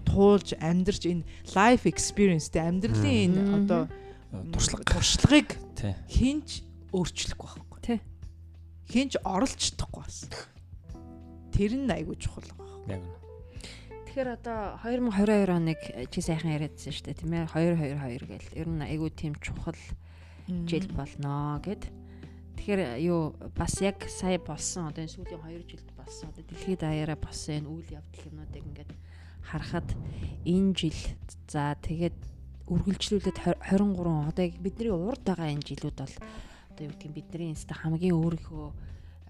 [0.06, 3.82] туулж амьдрч энэ life experience те амьдралын энэ одоо
[4.54, 4.84] туршлага.
[4.90, 5.50] туршлагыг
[6.10, 7.80] хинч өөрчлөхгүй байхгүй.
[7.86, 8.00] Тий.
[8.90, 10.26] хинч оролцдохгүй бас.
[11.54, 12.98] Тэр нь айгүй чухал байгаа.
[12.98, 13.18] Яг нөө
[14.10, 15.80] Тэгэхээр одоо 2022 оныг
[16.10, 17.46] чи сайхан яриадсан шүү дээ тийм ээ.
[17.46, 18.58] 222 гээл.
[18.58, 19.78] Ер нь айгүй тийм чухал
[20.66, 21.86] жил болноо гэд.
[22.60, 27.16] Тэгэхээр юу бас яг сая болсон одоо энэ сүүлийн 2 жилд болсон одоо дэлхийд даяараа
[27.16, 28.92] болсон энэ үйл явдал юмнуудыг ингээд
[29.48, 29.88] харахад
[30.44, 31.00] энэ жил
[31.48, 32.20] за тэгээд
[32.68, 36.16] үргэлжлүүлээд 23 одоо бидний урд байгаа энэ жилүүд бол
[36.76, 38.68] одоо юу гэдгийг бидний инста хамгийн өөрийнхөө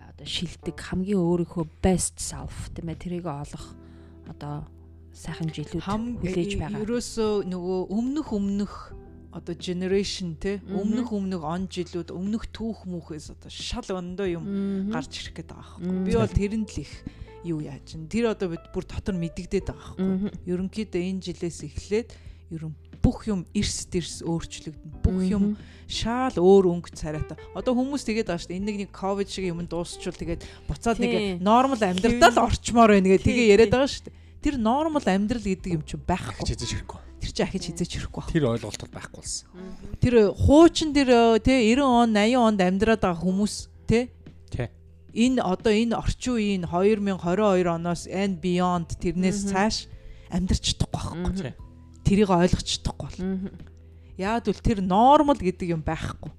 [0.09, 3.77] одоо шилдэг хамгийн өөрийнхөө best self тийм ээ тэрийг олох
[4.25, 4.65] одоо
[5.13, 6.81] сайхан жилүүд хүлээж байгаа.
[6.81, 8.73] ерөөсөө нөгөө өмнөх өмнөх
[9.31, 15.21] одоо generation те өмнөх өмнөх он жилүүд өмнөх түүх мүхээс одоо шал ондоо юм гарч
[15.21, 16.01] ирэх гээд байгаа байхгүй.
[16.05, 16.93] Би бол тэрэнд л их
[17.45, 20.33] юу яаж ин тэр одоо бид бүр дотор мэдэгдээд байгаа байхгүй.
[20.49, 22.09] Ерөнхийдөө энэ жилээс эхлээд
[22.49, 24.91] ерөн бүх юм эрс дэрс өөрчлөгдөн.
[25.05, 25.45] Бүх юм
[25.85, 27.37] шаал өөр өнгө царайтай.
[27.53, 28.59] Одоо хүмүүс тэгээд байгаа шүү дээ.
[28.59, 33.13] Энэ нэг нэг ковид шиг юм дуусчвал тэгээд буцаад нэг нормал амьдралдаа л орчмоор байна
[33.13, 34.17] гэдэг тэгээ яриад байгаа шүү дээ.
[34.43, 37.08] Тэр нормал амьдрал гэдэг юм чинь байхгүй.
[37.39, 38.33] Чинь ахиж хизээч хэрэггүй байна.
[38.35, 39.47] тэр ойлголт бол байхгүй болсон.
[40.03, 43.55] Тэр хуучин тэр тэ 90 он 80 онд амьдраад байгаа хүмүүс
[43.87, 44.11] тий
[45.13, 49.89] энэ одоо энэ орчин үеийн 2022 оноос and beyond тэрнээс цааш
[50.29, 51.33] амьдрч чадахгүй байхгүй.
[51.33, 51.53] тий
[52.05, 53.19] Тэрийг ойлгож чадахгүй бол.
[54.17, 56.29] Яад бол тэр нормал гэдэг юм байхгүй.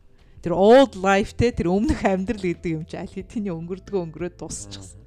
[0.43, 5.03] Тэр old life те тэр өмнөх амьдрал гэдэг юм чи аль хэдийн өнгөрдгөө өнгөрөөд дуусчихсан.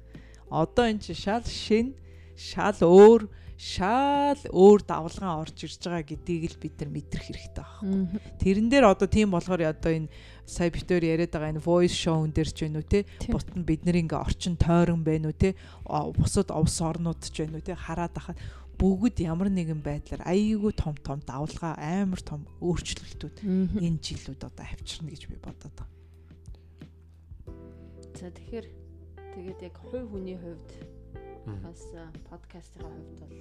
[0.52, 1.96] Одоо эн чи шал шин,
[2.36, 3.26] шал өөр,
[3.56, 8.18] шал өөр давлгаан орж ирж байгаа гэдгийг л бид нар мэдрэх хэрэгтэй байна.
[8.42, 10.10] Тэрэн дээр одоо тийм болохоор одоо энэ
[10.42, 14.02] сая битээр яриад байгаа энэ voice show дээр ч байна уу те бут нь бидний
[14.02, 15.54] ингээ орчин тойрон байна уу те
[15.86, 18.38] бусад овс орнууд ч байна уу те хараад ахад
[18.74, 23.46] бүгд ямар нэгэн байдлаар айгүй том том давлгаа амар том өөрчлөлтүүд
[23.78, 25.94] энэ жилүүд одоо авчирна гэж би бодоод байна.
[28.18, 28.66] За тэгэхээр
[29.30, 30.93] тэгээд яг хувь хүний хувьд
[31.44, 31.80] бас
[32.30, 33.34] подкастын хувьд бол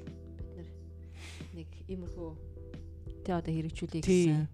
[0.58, 0.70] бид
[1.54, 2.32] нэг иймэрхүү
[3.24, 4.48] тэ одоо хэрэгжүүлэх гэсэн.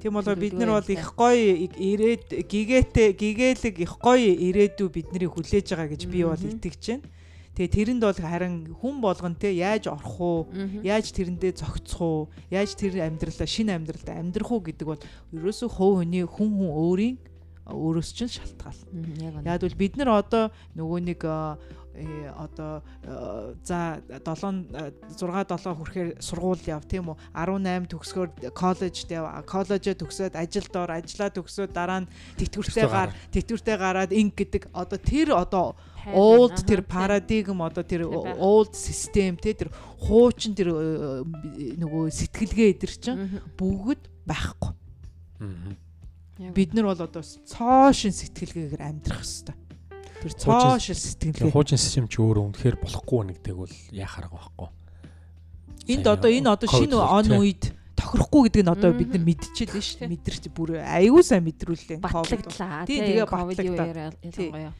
[0.00, 5.72] Тийм болоо бид нар бол их гоё ирээд гигээтэй гигэлэг их гоё ирээдүй биднийг хүлээж
[5.72, 7.08] байгаа гэж би бол итгэж байна.
[7.56, 10.40] Тэгээ тэрэнд бол харин хүн болгон те яаж орох уу?
[10.84, 12.22] Яаж тэрэндээ зогцох уу?
[12.48, 15.02] Яаж тэр амьдралаа шинэ амьдралд амьдрах уу гэдэг бол
[15.34, 17.16] ерөөсөө хувь хүний хүн хүн өөрийн
[17.68, 19.44] өөрөөс чинь шалтгаална.
[19.44, 21.20] Яг бол бид нар одоо нөгөө нэг
[22.36, 24.70] одоо э, за 7
[25.16, 27.16] 6 7 хүрэхээр сургууль яв тийм үү?
[27.34, 33.76] 18 төгсгөр коллежд яв коллежоо төгсөөд ажилд ор ажиллаа төгсөөд дараа нь тэтгэвртэй гар тэтгэвртэй
[33.76, 35.66] гараад инг гэдэг одоо тэр одоо
[36.14, 42.92] old тэр парадигм одоо тэр old system те тэр хуучин тэр э, нөгөө сэтгэлгээ эдэр
[42.96, 44.72] чинь бүгд байхгүй.
[46.56, 49.69] Бид нар бол одоо цоошин сэтгэлгээгээр амьдрах хэвээр.
[50.20, 51.52] Тэр цоошин сэтгэлгээ.
[51.52, 54.68] Хуучин систем ч өөрөө үнэхээр болохгүй нэгдэг бол яхаар байхгүй.
[55.88, 59.98] Энд одоо энэ одоо шинэ он үед тохирохгүй гэдэг нь одоо бид нар мэдчихлээ шүү
[60.04, 60.12] дээ.
[60.12, 61.98] Мэдэрч бүр аюу сайн мэдрүүлээ.
[62.04, 62.84] Батлагдлаа.
[62.84, 64.72] Тийм тэгээ батлагдлаа.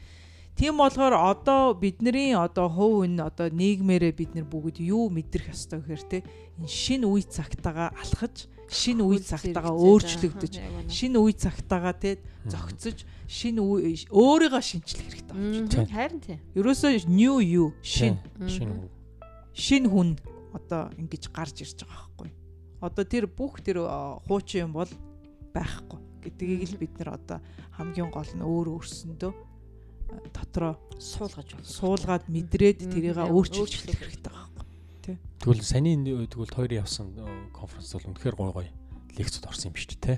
[0.55, 5.81] Тийм болохоор одоо бидний одоо хувь хүн одоо нийгмээрээ бид нар бүгд юу мэдрэх ёстой
[5.81, 6.17] гэхээр те
[6.59, 10.53] энэ шин үе цагтаагаа алхаж шин үе цагтаагаа өөрчлөгдөж
[10.87, 15.91] шин үе цагтаагаа те зөгцөж шин өөрийгөө шинчлэх хэрэгтэй болж байна.
[15.91, 16.39] Харин тийм.
[16.55, 18.15] Ерөөсөө new you шин
[18.47, 18.87] шин
[19.51, 20.15] шин хүн
[20.55, 22.29] одоо ингэж гарч ирж байгаа байхгүй.
[22.79, 23.83] Одоо тэр бүх тэр
[24.27, 24.91] хуучин юм бол
[25.51, 27.39] байхгүй гэдгийг л бид нар одоо
[27.75, 29.31] хамгийн гол нь өөр өөрсөндөө
[30.31, 31.67] дотроо суулгаж байна.
[31.67, 34.65] Суулгаад мэдрээд тэрийг өөрчилж эхлэх хэрэгтэй байхгүй.
[35.41, 37.11] Тэгвэл саний тэгвэл хоёрын явсан
[37.61, 38.67] конференц бол үнэхээр гой гой
[39.21, 40.15] лекцүүд орсон юм биш үү те.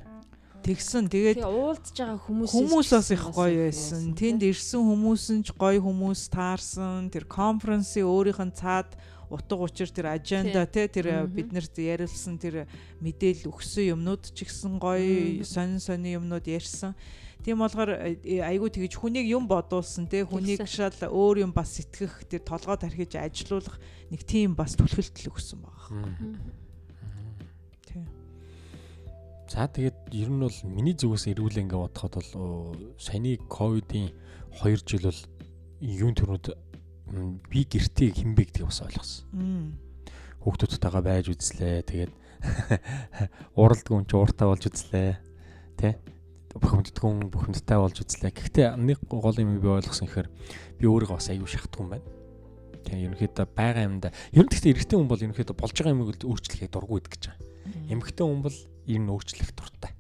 [0.63, 4.15] Тэгсэн тэгээд уулзж байгаа хүмүүс хүмүүс бас их гоё байсан.
[4.15, 7.12] Тэнд ирсэн хүмүүс нь ч гоё хүмүүс таарсан.
[7.12, 8.95] Тэр конференсийн өөрийнх нь цаад
[9.27, 12.71] утга учир тэр аженда те тэр биднэрт ярилсан тэр
[13.03, 16.95] мэдээлэл өгсөн юмнууд ч ихсэн гоё сонин сонин юмнууд ярьсан.
[17.43, 22.23] Тийм болохоор э, айгүй тэгэж хүнийг юм бодуулсан те хүнийг шал өөр юм бас сэтгэх
[22.32, 26.08] тэр толгой тархиж ажилуулах нэг тийм бас түлхэлтэл өгсөн байгаа.
[29.53, 34.09] За тэгээд ер нь бол миний зүгээс эргүүл ингээ бодоход бол саяны ковидын
[34.65, 35.21] 2 жил бол
[35.77, 36.57] юун төрөд
[37.53, 39.77] би гэртээ хинбэ гэдгийг бас ойлгосон.
[40.41, 41.85] Хүүхдүүдтэйгээ байж үзлээ.
[41.85, 42.13] Тэгээд
[43.61, 45.21] уралдгүй юм чи ууртаа болж үзлээ.
[45.77, 46.01] Тэ?
[46.57, 48.33] бухимддгүн бухимдтай болж үзлээ.
[48.33, 50.33] Гэхдээ нэг гол юм би ойлгосон ихэр
[50.81, 52.05] би өөрийгөө бас аягүй шахдгүй юм байна.
[52.89, 56.73] Тэгээ ерөнхийдөө байгаа юмда ер нь гэхдээ эрэгтэй хүн бол ерөнхийдөө болж байгаа юмыг өөрчлөхийг
[56.73, 57.41] дурггүй гэдэг гэж байгаа.
[57.89, 59.91] Эмэгтэй хүн бол ер нь өөрчлөх дуртай.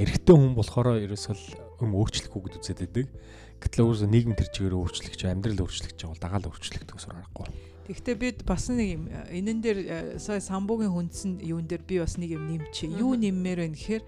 [0.00, 3.06] Эрэгтэй хүн болохоор ерөөсөө юм өөрчлөхгүй гэж үзээд байдаг.
[3.62, 7.48] Гэтэл өөрөөсөө нийгэм төр чигээр өөрчлөх чи амьдрал өөрчлөх чи бол дагаал өөрчлөх гэсэн аргагүй.
[7.84, 12.16] Гэхдээ бид бас нэг юм энэн дээр э, сая самбуугийн хүндсэн юун дээр би бас
[12.16, 12.96] нэг юм нэмчээ.
[12.96, 14.04] Юу нэммээр байна гэхээр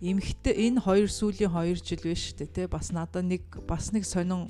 [0.00, 4.44] эмхтэй энэ хоёр сүүлийн 2 жил биш үү те бас надад нэг бас нэг сонин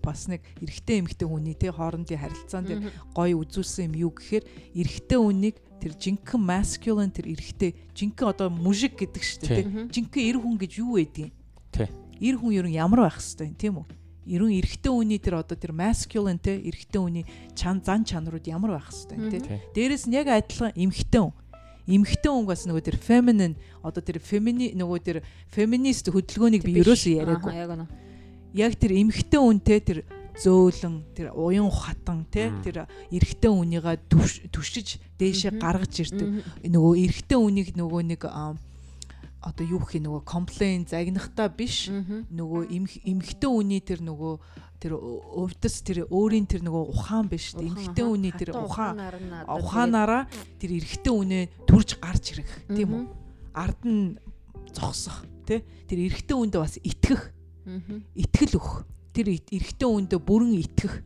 [0.00, 2.80] бас нэг эрэгтэй эмхтэй хүний те хоорондын харилцаан дээр
[3.12, 8.96] гоё үзүүлсэн юм юу гэхээр эрэгтэй хүнийг тэр жинхэнэ masculine тэр эрэгтэй жинхэнэ одоо мужик
[8.96, 9.62] гэдэг шүү дээ те
[9.92, 11.32] жинхэнэ эр хүн гэж юу байдгийг
[11.72, 11.88] те
[12.20, 13.86] эр хүн ер нь ямар байх хэвтэй тийм үү?
[14.26, 18.88] Ерөн эрэгтэй хүний тэр одоо тэр masculine те эрэгтэй хүний чан зан чанарууд ямар байх
[18.88, 21.34] хэвтэй те дээрэс нь яг адилхан эмэгтэй хүн.
[21.86, 25.18] Эмэгтэй хүн бас нөгөө тэр feminine одоо тэр femini нөгөө тэр
[25.52, 27.86] feminist хөдөлгөөнийг би ерөөсөө яриаггүй.
[28.56, 29.98] Яг тэр эмэгтэй хүнтэй тэр
[30.42, 33.96] зөөлөн тэр уян хатан тий тэр эрэгтэй хүнийгээ
[34.52, 36.44] түшиж дээшээ гаргаж ирдэг.
[36.68, 38.22] Нөгөө эрэгтэй хүнийг нөгөө нэг
[39.46, 41.88] одоо юу гэх нөгөө комплейн загнахтаа биш.
[41.88, 44.34] Нөгөө эмэгтэй хүний тэр нөгөө
[44.82, 47.54] тэр өвдөс тэр өөрийн тэр нөгөө ухаан биш.
[47.56, 49.00] Эмхтэй үний тэр ухаан
[49.46, 50.28] ухаанаараа
[50.60, 52.50] тэр эрэгтэй үнэ төрж гарч ирэх.
[52.68, 53.02] Тийм үү
[53.56, 54.20] ард нь
[54.74, 57.32] зогсох тий тэр эрэгтэй үндэ бас итгэх.
[58.18, 58.84] Итгэл өг
[59.16, 61.00] тэр эрэгтэй үндэ бүрэн итгэх.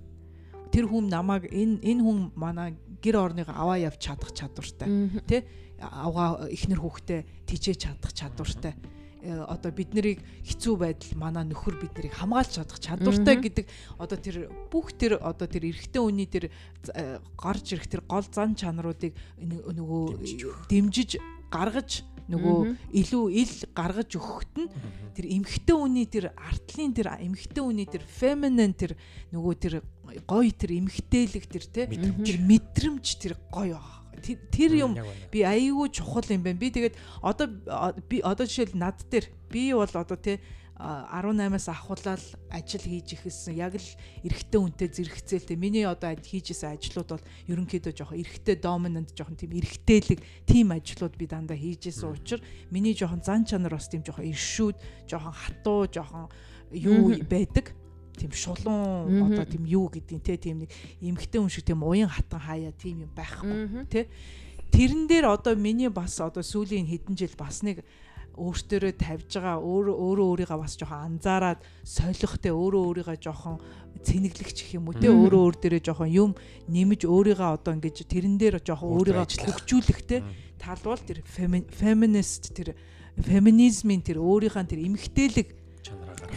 [0.75, 4.89] Тэр хүн намайг энэ энэ хүн манай гэр орныг аваа явж чадах чадвартай.
[5.31, 5.47] Тий
[5.81, 8.75] авгаа ихнэр хүүхдээ тижээ чадах чадвартай.
[9.21, 13.67] Одоо бид нарыг хэцүү байдал манай нөхөр бид нарыг хамгаалж чадах чадвартай гэдэг.
[14.01, 14.37] Одоо тэр
[14.73, 16.49] бүх тэр одоо тэр эрэгтэй үний тэр
[17.37, 20.25] гарч ирэх тэр гол зан чанаруудыг нөгөө
[20.73, 21.21] дэмжиж
[21.53, 22.59] гаргаж нөгөө
[23.03, 24.71] илүү ил гаргаж өгөхөт нь
[25.19, 28.95] тэр эмхтэй үний тэр артлын тэр эмхтэй үний тэр feminine тэр
[29.35, 29.75] нөгөө тэр
[30.25, 33.99] гоё тэр эмхтээлэг тэр те тэр мэдрэмж тэр гоё аа.
[34.21, 34.93] Тэр юм
[35.33, 36.61] би аяйгүй чухал юм байна.
[36.61, 37.47] Би тэгээд одоо
[38.07, 40.39] би одоо жишээл над дээр би бол одоо те
[40.81, 43.53] 18-аас ахуулаад ажил хийж ихэлсэн.
[43.53, 43.89] Яг л
[44.25, 45.57] эрэгтэй үнтэй зэрэгцээлтэй.
[45.61, 51.29] Миний одоо хийжсэн ажлууд бол ерөнхийдөө жоохон эрэгтэй доминант жоохон тийм эрэгтэйлэг тийм ажлууд би
[51.29, 52.41] дандаа хийжсэн учраас
[52.73, 56.33] миний жоохон зан чанар бас тийм жоохон иршүүд, жоохон хатуу, жоохон
[56.73, 57.77] юу байдаг.
[58.17, 60.73] Тийм шулуун одоо тийм юу гэдгийг те тийм нэг
[61.05, 64.09] эмгтэй хүн шиг тийм уян хатан хаяа тийм юм байхгүй те.
[64.73, 67.85] Тэрэн дээр одоо миний бас одоо сүүлийн хэдэн жил бас нэг
[68.37, 73.57] өөртөөрөө тавьж байгаа өөрөө өөрөө өөрийгөө бас жоохон анзаараад солих те өөрөө өөрийгөө жоохон
[74.05, 76.31] цэнэглэгч гэх юм уу те өөрөө өөр дээрээ жоохон юм
[76.71, 80.25] нэмж өөрийгөө одоо ингэж тэрэн дээр жоохон өөрийгөө хөгжүүлэх те.
[80.61, 82.77] Тал бол тэр феминист тэр
[83.19, 85.49] феминизмын тэр өөрийнхөө тэр эмгтээлэг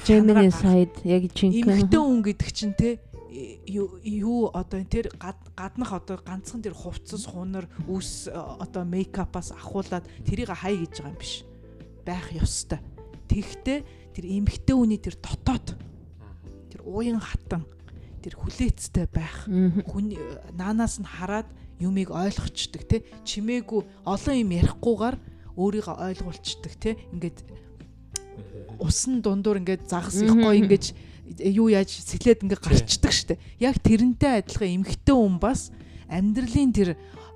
[0.08, 1.88] Gemini side яг жинхэнэ.
[1.88, 3.00] Эмгтэн хүн гэдэг чинь те
[3.66, 10.78] юу одоо тэр гаднах одоо ганцхан тэр хувцас хунар үс одоо мейкапаас ахуулаад тэрийг хай
[10.78, 11.44] гэж байгаа юм биш
[12.06, 12.80] байх ёстой.
[13.28, 13.80] Тэгтээ
[14.14, 15.74] тэр эмгтэн хүний тэр дотоод
[16.70, 17.66] тэр ууян хатан
[18.24, 19.48] тэр хүлээцтэй байх.
[19.48, 20.16] Хүн
[20.56, 21.50] наанаас нь хараад
[21.82, 22.98] юмыг ойлгочдөг те.
[23.28, 25.16] Чимээгүй олон юм ярихгүйгээр
[25.60, 26.96] өөрийгөө ойлгуулцдаг те.
[27.12, 27.44] Ингээд
[28.80, 30.96] усан дундуур ингээд загас их гоё ингээд
[31.52, 33.42] юу яаж сэлээд ингээд гарчдаг штэ.
[33.60, 35.70] Яг тэрнтэй адилхан эмгтэн хүн бас
[36.08, 36.90] амьдралын тэр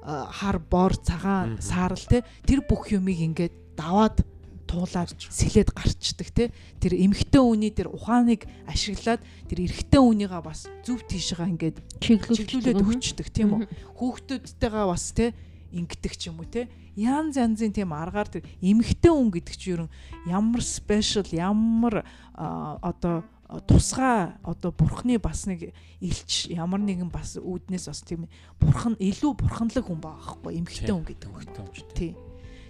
[0.07, 2.24] хар бор цагаан саарл те.
[2.47, 4.24] Тэр бүх юмыг ингээд даваад
[4.68, 6.51] туулаад сэлээд гарчдаг те
[6.84, 13.28] тэр эмхтэн үний тэр ухааныг ашиглаад тэр эрэгтэн үнийгээ бас зөв тийшээ ингээд чиглүүлээд өгчдөг
[13.32, 13.63] тийм үү?
[13.97, 15.32] Хүүхдүүдтэйгээ бас те
[15.72, 19.89] ингэдэг ч юм уу те янз янзын тийм аргаар тэр эмхтэн хүн гэдэг чинь ерөн
[20.26, 22.03] ямар спешиал ямар
[22.34, 23.24] одоо
[23.68, 28.28] тусгай одоо бурхны бас нэг илч ямар нэгэн бас үүднээс бас тийм
[28.59, 32.26] бурхан илүү бурханлаг хүн баахгүй эмхтэн хүн гэдэг эмхтэн хүн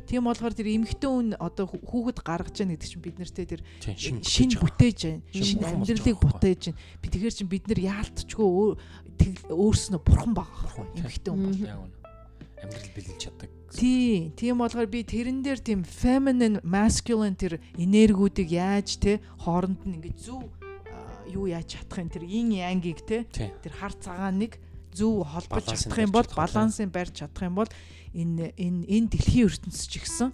[0.07, 3.61] тийм болохоор тэр эмхтэн үн одоо хүүхэд гаргаж яах гэдэг чинь бид нартэй тэр
[4.23, 5.21] шин бүтээж байна.
[5.35, 6.79] Шин амьдралыг бүтээж байна.
[7.03, 8.47] Би тэгэхээр чинь бид нар яалтчгүй
[9.51, 10.87] өөрснөө бурхан байгаа.
[10.95, 11.91] Эмхтэн үн бол.
[12.57, 13.51] Амьдрал бэлэлж чаддаг.
[13.67, 19.99] Тий, тийм болохоор би тэрэн дээр тийм feminine masculine тэр энергиудыг яаж те хооронд нь
[19.99, 20.47] ингээд зөв
[21.27, 22.09] юу яаж чадах юм?
[22.09, 24.55] Тэр yin yang-ыг те тэр хар цагааныг
[24.97, 27.71] зөв холбож чадах юм бол балансыг барьж чадах юм бол
[28.17, 30.29] энэ энэ энэ дэлхийн ертөнцийн ч ихсэн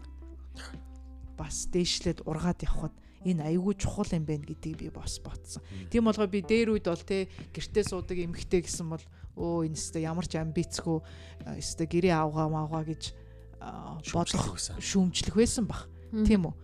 [1.36, 5.64] бас дээшлээд ургаад явхад энэ аягүй чухал юм байна гэдгийг би бас бодсон.
[5.89, 9.03] Тийм болгоо би дээр үед бол те гэртээ суудаг эмхтэй гэсэн бол
[9.39, 10.99] өө энэ өстө ямар ч амбицгүй
[11.57, 13.03] өстө гэрээ авгаа маавгаа гэж
[14.11, 15.88] бодлох шүүмжлэх байсан бах.
[16.11, 16.55] Тийм үү?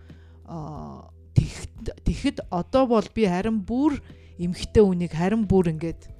[2.03, 4.03] Тэгэхэд одоо бол би харин бүр
[4.37, 6.11] эмхтэй үнийг харин бүр ингээд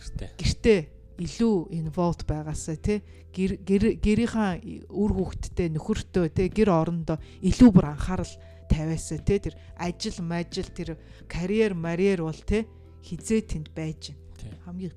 [0.00, 0.80] гэртээ гэртээ
[1.18, 3.02] илүү involved байгаасаа тий
[3.34, 8.34] гэр гэрийнхаа үр хүүхдтэй нөхөртөө тий гэр орондоо илүү бүр анхаарал
[8.70, 12.70] тавиасаа тий тэр ажил мажил тэр карьер марьер бол тий
[13.02, 14.14] хизээ тэнд байж.
[14.14, 14.56] Байна.
[14.64, 14.94] Хамгийн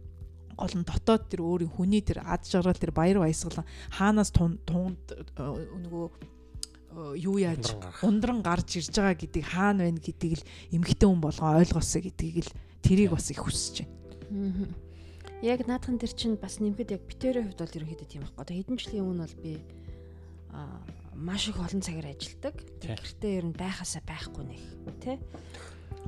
[0.53, 5.01] гол нь дотоод тэр өөрийн хүний тэр ад жаргал тэр баяр баясгалан хаанаас тунд
[5.33, 6.07] нөгөө
[7.17, 12.01] юу яаж ундран гарч ирж байгаа гэдгийг хаана байна гэдгийг л эмгхтэн хүн болгоо ойлгосоо
[12.03, 13.87] гэдгийг л тэрийг бас их хүсэж
[14.29, 14.69] байна.
[15.41, 18.41] Яг наадхан тэр чинь бас нэмэхэд яг битэрийн хувьд бол ерөнхийдөө тийм байхгүй.
[18.45, 19.53] Одоо хэдэн жилийн өмнө бол би
[20.53, 20.81] аа
[21.17, 22.55] маш их олон цагаар ажилладаг.
[22.81, 24.61] Гэртээ ер нь байхасаа байхгүй нэг
[25.01, 25.17] тий.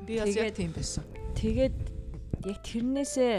[0.05, 1.01] Би бас яг тийм байсан.
[1.33, 1.77] Тэгээд
[2.45, 3.33] яг тэрнээсээ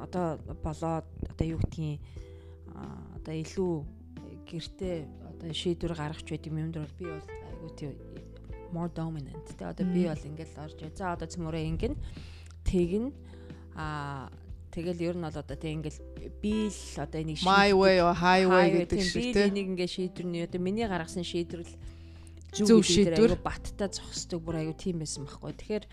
[0.00, 2.00] одоо болоод одоо юу гэдгийг
[3.20, 3.74] одоо илүү
[4.48, 4.96] гэртээ
[5.30, 7.90] одоо шийдвэр гаргах байд юм юм дээр бол би бол айгуу тий
[8.72, 11.94] more dominant тий одоо би бол ингээл орж за одоо цөмөрөө ингэн
[12.64, 13.10] тэгнь
[13.74, 14.30] а
[14.76, 16.00] Тэгэл ер нь бол одоо тэг ингээл
[16.44, 20.44] би л одоо энийг my way or highway гэдэг шиг тийм би энийг ингээ шийдвэрний
[20.44, 21.72] одоо миний гаргасан шийдвэрл
[22.52, 23.40] зөв шийдвэр.
[23.40, 25.56] баттай зогсдог бүр аюу тийм байсан байхгүй.
[25.56, 25.84] Тэгэхээр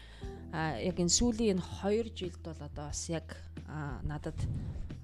[0.83, 3.27] яг энэ сүүлийн энэ 2 жилд бол одоо бас яг
[4.03, 4.35] надад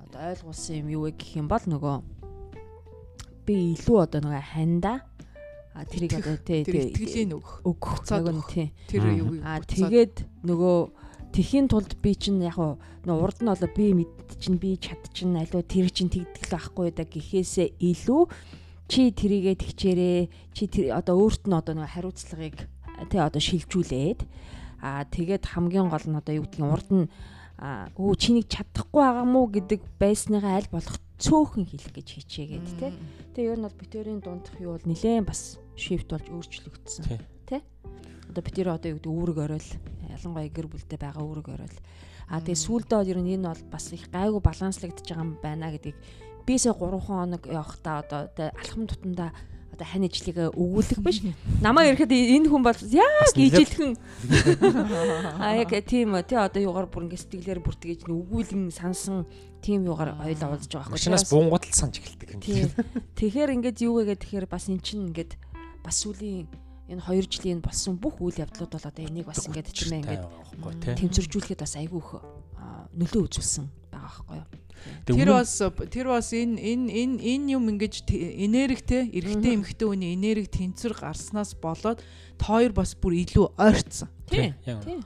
[0.03, 1.95] одоо ойлгуулсан юм юу вэ гэх юм бол нөгөө
[3.47, 5.07] би илүү одоо нөгөө ханда
[5.71, 8.03] а тэрийг одоо тий тий итгэлийн өгөх өгөх.
[8.03, 8.67] цаг нь тий.
[8.91, 10.98] Тэр юу а тэгээд нөгөө
[11.29, 14.11] Тэхийн тулд би чинь яг нөө урд нь болоо би мэд
[14.41, 18.21] чинь би чад чинь аливаа тэр чинь тэгдэл байхгүй да гэхээсээ илүү
[18.89, 20.19] чи тэрийгэ тэгчээрээ
[20.57, 22.57] чи тэр одоо өөрт нь одоо нэг хариуцлагыг
[23.13, 24.25] тий одоо шилжүүлээд
[24.81, 27.05] аа тэгээд хамгийн гол нь одоо юу гэдгийг урд нь
[27.59, 32.91] өө чинийг чадахгүй байгаа мó гэдэг байсныгаа аль болох цөөхөн хэлэх гэж хичээгээд тий.
[33.35, 37.59] Тэгээ ер нь бол битэрийн дундх юу бол нилээн бас шифт болж өөрчлөгдсөн тий.
[38.31, 39.59] Одоо битэр одоо юу гэдэг үүрэг орой
[40.19, 41.71] ялангуяа гэр бүлтэй байгаа үүрэг орой
[42.29, 45.73] А тэгээ сүүлдээ бол ер нь энэ бол бас их гайгүй баланслагдж байгаа юм байна
[45.73, 45.97] гэдгийг
[46.45, 49.33] бисээ 3 хоног явахдаа одоо алхам тутамдаа
[49.73, 51.25] одоо хань ижлийг өгүүлэх биш.
[51.65, 53.97] Намаа ирэхэд энэ хүн бол яг ижилхэн
[55.41, 59.25] а яг тийм тий одоо юугаар бүр ингэ сэтгэлээр бүртгэж өгүүлэн сансан
[59.65, 61.01] тийм юугаар ойлоо уулзж байгаа байхгүй.
[61.01, 62.29] Машинаас буунгуудл санаж эхэлдэг.
[63.17, 65.33] Тэгэхээр ингээд юу вэ гэхээр бас эн чинь ингээд
[65.81, 69.93] бас сүүлийн энэ 2 жилийн болсон бүх үйл явдлууд бол одоо энийг бас ингээд тийм
[69.93, 72.11] ээ ингээд тэмцэржүүлэхэд бас айгүй их
[72.97, 74.47] нөлөө үзүүлсэн байгаа байхгүй юу.
[75.05, 75.51] Тэр бас
[75.91, 81.53] тэр бас энэ энэ энэ энэ юм ингэж энергтэй эрэгтэй эмэгтэй хүний энерги тэнцвэр гарснаас
[81.59, 81.99] болоод
[82.39, 84.09] тоор бас бүр илүү ойрцсон.
[84.29, 84.55] Тийм.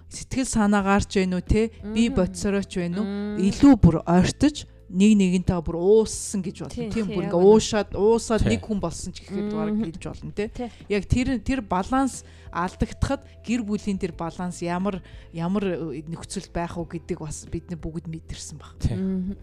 [0.07, 1.71] Сэтгэл санаа гарч байна уу те?
[1.81, 3.07] Би бодсорооч байна уу?
[3.41, 6.93] Илүү бүр ойртож нэг нэгэнтэй бүр ууссан гэж болно.
[6.93, 10.69] Тийм бүр ингээ уушаад уусаад нэг хүн болсон ч гэхэд баг хэлж болно те.
[10.85, 12.21] Яг тэр тэр баланс
[12.53, 15.01] алдагдахад гэр бүлийн тэр баланс ямар
[15.33, 15.65] ямар
[16.05, 18.77] нөхцөл байх уу гэдэг бас бидний бүгд мэдэрсэн баг.
[18.77, 19.33] Тийм.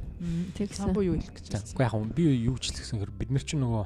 [0.71, 1.99] Самбуу юу хэлэх гэж байна?
[1.99, 3.85] Уу яг би юу ч хэлсэн хэр бид нар ч нөгөө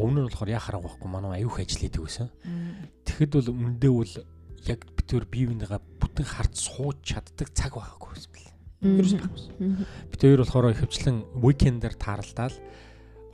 [0.00, 2.28] өмнө нь болохоор яа харах байхгүй манай аюух ажил хийдэг гэсэн.
[3.04, 4.14] Тэгэхэд бол өмнөдөө бол
[4.64, 8.45] яг бид төр бие биенийгээ бүтэн харц сууж чаддаг цаг байхгүй байсан
[8.86, 9.00] бэл.
[9.02, 9.46] Ерөөсөн байхгүй.
[10.14, 12.56] Бид хоёр болохоор ихэвчлэн уикендэр тааралдаал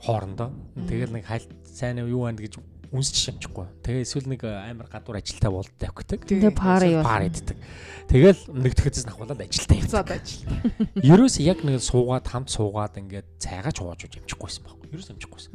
[0.01, 0.49] хоорондоо.
[0.89, 2.59] Тэгэл нэг хайлт сайн юу байна гэж
[2.93, 3.65] үнсч шамчихгүй.
[3.81, 6.29] Тэгээ эсвэл нэг амар гадуур ажилтаа болдог авчихдаг.
[6.29, 7.01] Тэгээ пари юу.
[7.01, 7.57] Пари иддэг.
[8.05, 10.45] Тэгэл нэг тэгэхээс ахуулаад ажилтаа явцаад ажил.
[11.01, 14.87] Ерөөс яг нэг суугаад хамт суугаад ингээд цайгаа чууж уж амчихгүйсэн байхгүй.
[14.93, 15.51] Ерөөс амчихгүйсэн.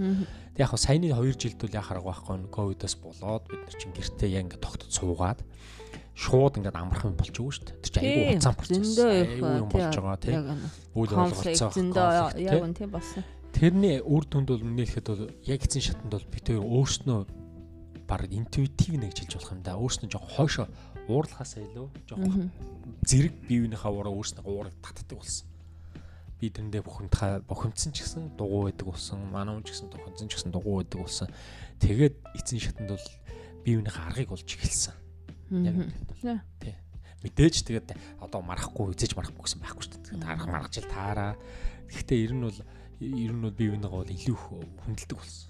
[0.58, 4.42] Тэг яг саяны 2 жилд үл яхах байхгүй ковидос болоод бид нар чинь гэртээ яг
[4.50, 5.38] ингээд тогтод суугаад
[6.18, 7.78] шууд ингээд амархан болж өгөө шүү дээ.
[7.78, 8.98] Тэр чинь айгүй уцаан процесс.
[8.98, 10.58] Айгүй юм болж байгаа тийм.
[10.98, 11.70] Үйл болголцоо.
[12.34, 13.22] Яг нь тийм болсон.
[13.54, 17.20] Тэрний үр дүнд бол нэлэхэд бол яг эцсийн шатанд бол бид хоёр өөрснөө
[18.10, 19.78] баг интуитив нэг жилж болох юм да.
[19.78, 20.66] Өөрснөө жоохон хойшоо
[21.06, 22.50] уурлахаасаа илүү жоохон
[23.06, 25.46] зэрэг биеийнхээ ураа өөрснөө уураг татдаг болсон.
[26.42, 29.22] Би тэрэндээ бухимдхаа бухимдсан ч гэсэн дугуй байдаг болсон.
[29.30, 31.28] Манай хүн ч гэсэн туханцсан ч гэсэн дугуй байдаг болсон.
[31.78, 33.06] Тэгээд эцсийн шатанд бол
[33.62, 35.07] биеийнхээ аргыг олж эхэлсэн
[35.50, 36.74] Яг тий.
[37.24, 37.88] Мэдээж тэгээд
[38.22, 40.28] одоо марахгүй эзэж марахгүй гэсэн байхгүй шүү дээ.
[40.28, 41.34] Арга маргаж ил таараа.
[41.90, 42.58] Гэхдээ ер нь бол
[43.02, 45.48] ер нь бол бие бинийгаа бол илүү хүндэлдэг болсон.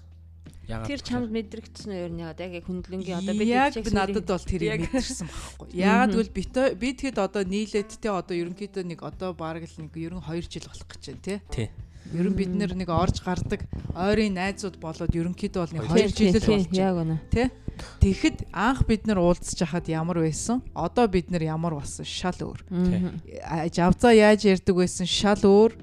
[0.69, 4.85] Ягаад Тэр чамд мэдрэгдсэн ер нь яг яг хүндлэнгийн одоо бид яг надад бол тэрийг
[4.85, 5.67] мэдэрсэн байхгүй.
[5.73, 6.43] Ягаад гэвэл би
[6.77, 10.69] би тэгэд одоо нийлээд те одоо ерөнхийдөө нэг одоо бараг л нэг ерөн 2 жил
[10.69, 11.35] болох гэж байна те.
[11.49, 11.67] Тий.
[12.13, 16.49] Ер нь бид нэг орж гардаг ойрын найзууд болоод ерөнхийдөө бол нэг 2 жил л
[16.49, 17.17] болж байна.
[17.29, 17.49] Тэ?
[18.01, 20.63] Тэгэхэд анх бид нар уулзч хахад ямар байсан?
[20.73, 22.03] Одоо бид нар ямар болсон?
[22.03, 22.65] Шал өөр.
[23.71, 25.05] Жавзаа яаж ярьдаг байсан?
[25.07, 25.77] Шал өөр.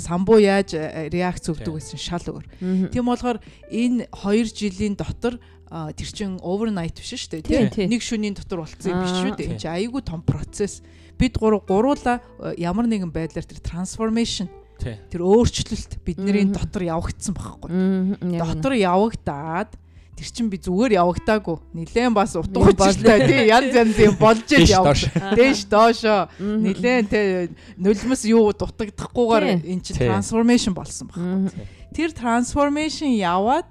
[0.00, 2.00] Самбуу яаж э, реакц өгдөг байсан?
[2.00, 2.44] Шал өөр.
[2.90, 3.38] Тийм болохоор
[3.70, 8.86] энэ 2 жилийн дотор тэр чин overnight биш шүү дээ тийм нэг шөнийн дотор болцсон
[8.86, 10.78] юм биш шүү дээ энэ айгүй том процесс
[11.18, 14.46] бид гурав гуруула э, ямар нэгэн байдлаар тэр трансформашн
[14.82, 19.74] тэр өөрчлөлт бидний дотор явагдсан байхгүй дотор явагдаад
[20.16, 21.58] тэр чин би зүгээр явагдаагүй.
[21.76, 25.12] Нилээн бас утга учиртай тий янз янз юм болж ил явж.
[25.36, 26.32] Дээш доошо.
[26.40, 31.52] Нилээн тий нулимс юу дутагдахгүйгээр эн чин трансформашн болсон баг.
[31.92, 33.68] Тэр трансформашн яваад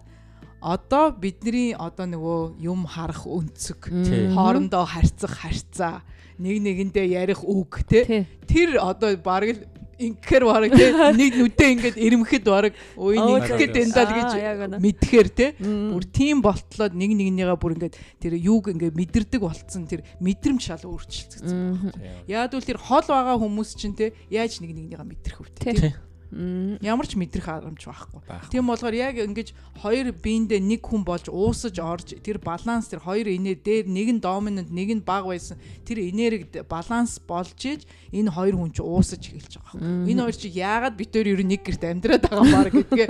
[0.62, 3.89] одоо бидний одоо нөгөө юм харах өнцөг.
[4.38, 6.06] Хоорондоо харьцах харьцаа.
[6.38, 8.26] Нэг нэгэндээ ярих үг тий.
[8.45, 9.66] Тэр одоо бараг
[9.99, 10.89] ингээр бараг тий
[11.19, 14.31] нэг нүдээ ингээд ирэмхэд бараг ой нэг гээд энэ даа гэж
[14.79, 20.03] мэдхээр тий бүр тийм болтлоод нэг нэгнийгаа бүр ингээд тэр юуг ингээд мэдэрдэг болцсон тэр
[20.19, 21.93] мэдрэмж шал өөрчлөгдсөн.
[22.27, 25.49] Яад үл тэр хол байгаа хүмүүс чинь тий яаж нэг нэгнийгаа мэдрэх вэ?
[25.59, 25.93] Тий
[26.36, 28.19] Ямар ч мэдрэх харамж байхгүй.
[28.51, 33.31] Тийм болохоор яг ингэж хоёр биендээ нэг хүн болж уусаж орж тэр баланс тэр хоёр
[33.31, 35.55] инээ дээр нэг нь доминант нэг нь баг байсан
[35.88, 40.11] тэр энерги баланс болж иж энэ хоёр хүн ч уусаж эхэлж байгаа.
[40.11, 43.07] Энэ хоёр чи яагаад битээр ер нь нэг гэрт амьдраад байгаа маар гэдгээ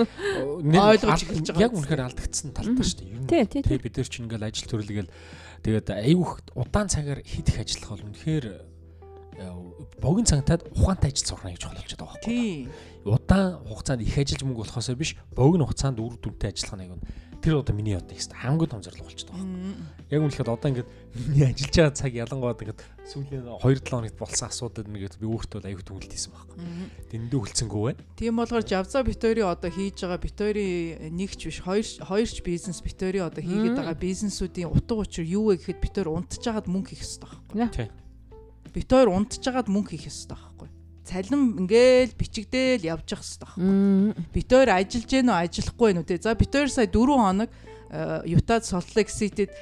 [0.85, 1.65] ойлгож эхэлж байгаа.
[1.65, 3.09] Яг үнэхээр алдагдсан талтай шүү дээ.
[3.09, 5.11] Ер нь тий бид нар ч ингээл ажил төрлөгээл
[5.65, 8.74] тэгээд айгүйх удаан цагаар хит их ажиллах бол үнэхээр
[10.01, 12.29] богино цагтаад ухаантай ажил сурах гэж болчиход байгаа байхгүй.
[12.29, 12.71] Тийм.
[13.05, 17.03] Удаан хугацаанд их ажиллаж мөнгө болохоосоо биш богино хугацаанд үр дүнтэй ажиллах нэг нь
[17.45, 19.77] тэр одоо миний одоо ихс хамгийн том зорилго болчиход байгаа.
[20.09, 24.89] Яг үнэхээр одоо ингээд миний ажиллаж байгаа цаг ялангуяа ингээд сүүлийн 2-7 хоногт болсон асуудал
[24.89, 26.57] нэгээд би өөртөө аюу түнэлтэйсэн байхгүй.
[27.13, 28.01] Дэндүү хөлцөнгөө байна.
[28.17, 30.65] Тийм болохоор Javza Victory одоо хийж байгаа Victory
[31.13, 35.85] нэгч биш хоёр хоёрч бизнес Victory одоо хийгээд байгаа бизнесүүдийн утга учир юу вэ гэхэд
[35.85, 37.69] Victory унтж байгаад мөнгө хийх хэрэгтэй байхгүй.
[37.77, 38.04] Тийм.
[38.73, 40.69] Victory унтж байгаад мөнгө хийх хэрэгтэй байхгүй.
[41.05, 44.25] Цалин ингээл бичигдээл явж явах хэрэгтэй байхгүй.
[44.33, 46.17] Victory ажиллаж гэнэ үү ажиллахгүй гэнэ үү те.
[46.23, 47.49] За Victory сая 4 хоног
[48.25, 49.53] Utah Salt Lake City-д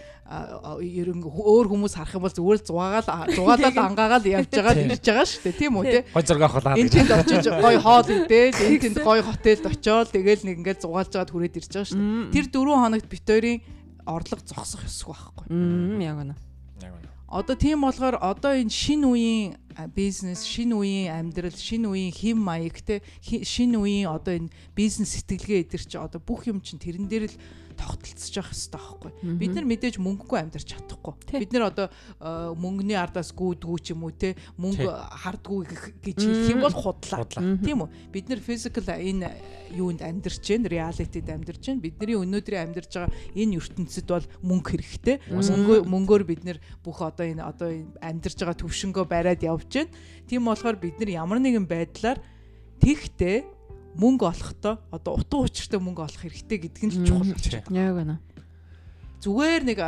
[0.79, 5.27] ерөн өөр хүмүүс харах юм бол зүгээр л зугаагаал зугаалаад ангаагаал явж байгаа ирж байгаа
[5.27, 5.99] шүү дээ тийм үү те.
[6.15, 10.47] Гой зураг авахлаа энэ тэнд очиж гой хоол идээл энэ тэнд гой хотелд очиод тэгэл
[10.47, 13.59] нэг ингээд зугаалж жаад хүрээд ирж байгаа шүү дээ тэр дөрөв хоногт битүүрийн
[14.07, 15.45] орлого зогсох ёсгүй байхгүй.
[16.01, 16.35] Яг үнэ.
[16.81, 17.12] Яг үнэ.
[17.33, 19.57] Одоо тийм болохоор одоо энэ шин үеийн
[19.97, 25.65] бизнес шин үеийн амьдрал шин үеийн хэм маяг те шин үеийн одоо энэ бизнес сэтгэлгээ
[25.65, 27.37] эдэр чи одоо бүх юм чинь тэрэн дээр л
[27.77, 29.11] тогтолцож явах хэрэгтэй байхгүй.
[29.41, 31.13] Бид нар мэдээж мөнгөгүй амьдарч чадахгүй.
[31.43, 34.85] Бид нар одоо э, мөнгөний ардаас гүйдгүү ч юм уу те мөнгө
[35.23, 37.23] хардггүй гэх- гэж хэлэх юм бол худлаа.
[37.63, 37.89] Тийм үү?
[38.13, 39.29] Бид нар physical энэ
[39.73, 45.15] юунд амьдарч байна realityд амьдарч байна бидний өнөөдрийн амьдарч байгаа энэ ертөнцид бол мөнгө хэрэгтэй.
[45.57, 47.69] Мөнгө мөнгөөр бид нар бүх одоо энэ одоо
[48.01, 49.89] амьдарч байгаа төвшнгөө бариад явж байна
[50.29, 52.21] тийм болохоор бид нар ямар нэгэн байдлаар
[52.79, 53.37] тэгтээ
[53.97, 57.61] мөнгө олохдоо одоо утга учиртай мөнгө олох хэрэгтэй гэдг нь л чухал Тий.
[57.61, 57.77] байна.
[57.77, 58.17] яг үнэ
[59.23, 59.79] Зүгээр нэг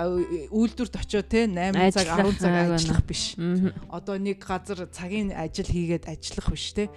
[0.48, 3.36] үйлдвэрт очиод те 8 цаг Ажиллах, 10 цаг ажиллах биш.
[3.92, 6.88] Одоо нэг газар цагийн ажил хийгээд ажиллах биш те.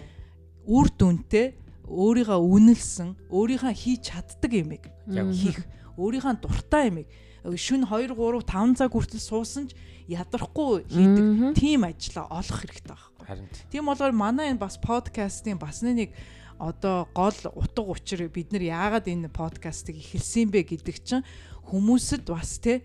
[0.62, 1.58] Үр дүнтэй
[1.90, 5.66] өөрийгөө үнэлсэн, өөрийнхөө хийж чаддаг юмыг Яг хийх,
[5.98, 7.10] өөрийнхөө дуртай юмыг
[7.58, 9.74] шүн 2 3 5 цаг хүртэл суусан ч
[10.06, 13.24] ядрахгүй хийдэг тийм ажилла олох хэрэгтэй байхгүй.
[13.26, 16.12] Харин Тийм болохоор манай энэ бас подкастын бас нэг
[16.58, 21.26] одоо гол утга учир бид нар яагаад энэ подкастыг эхэлсэн бэ гэдэг чинь
[21.70, 22.82] хүмүүсэд бас те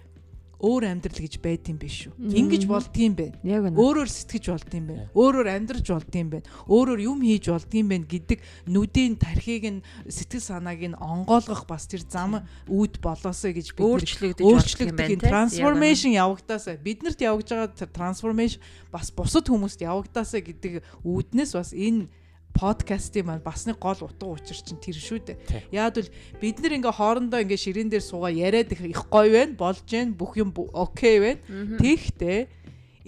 [0.64, 2.16] өөр амьдрал гэж байд юм биш үү.
[2.40, 3.36] Ингиж болдгийм бэ.
[3.44, 4.96] яг үнэ Өөрөөр сэтгэж болдгийм бэ.
[5.12, 6.40] Өөрөөр амьдрж болдгийм бэ.
[6.72, 8.40] Өөрөөр юм хийж болдгийм бэ гэдэг
[8.72, 14.40] нүдийн тархийг нь сэтгэл санааг нь онгойлгох бас тэр зам үүд болоосой гэж бид өөрчлөгдөж
[14.40, 21.60] өөрчлөгдөх энэ трансформашн явагдаасаа биднэрт явагдаж байгаа тэр трансформашн бас бусад хүмүүст явагдаасаа гэдэг үүднээс
[21.60, 22.08] бас энэ
[22.54, 25.74] подкастын маань бас нэг гол утга учир чинь тэр шүү дээ.
[25.74, 29.84] Яад бол бид нар ингээ хоорондоо ингээ ширээн дээр суугаа яриад их гоё байна, болж
[29.90, 31.42] байна, бүх юм окей байна.
[31.82, 32.40] Тэгэхдээ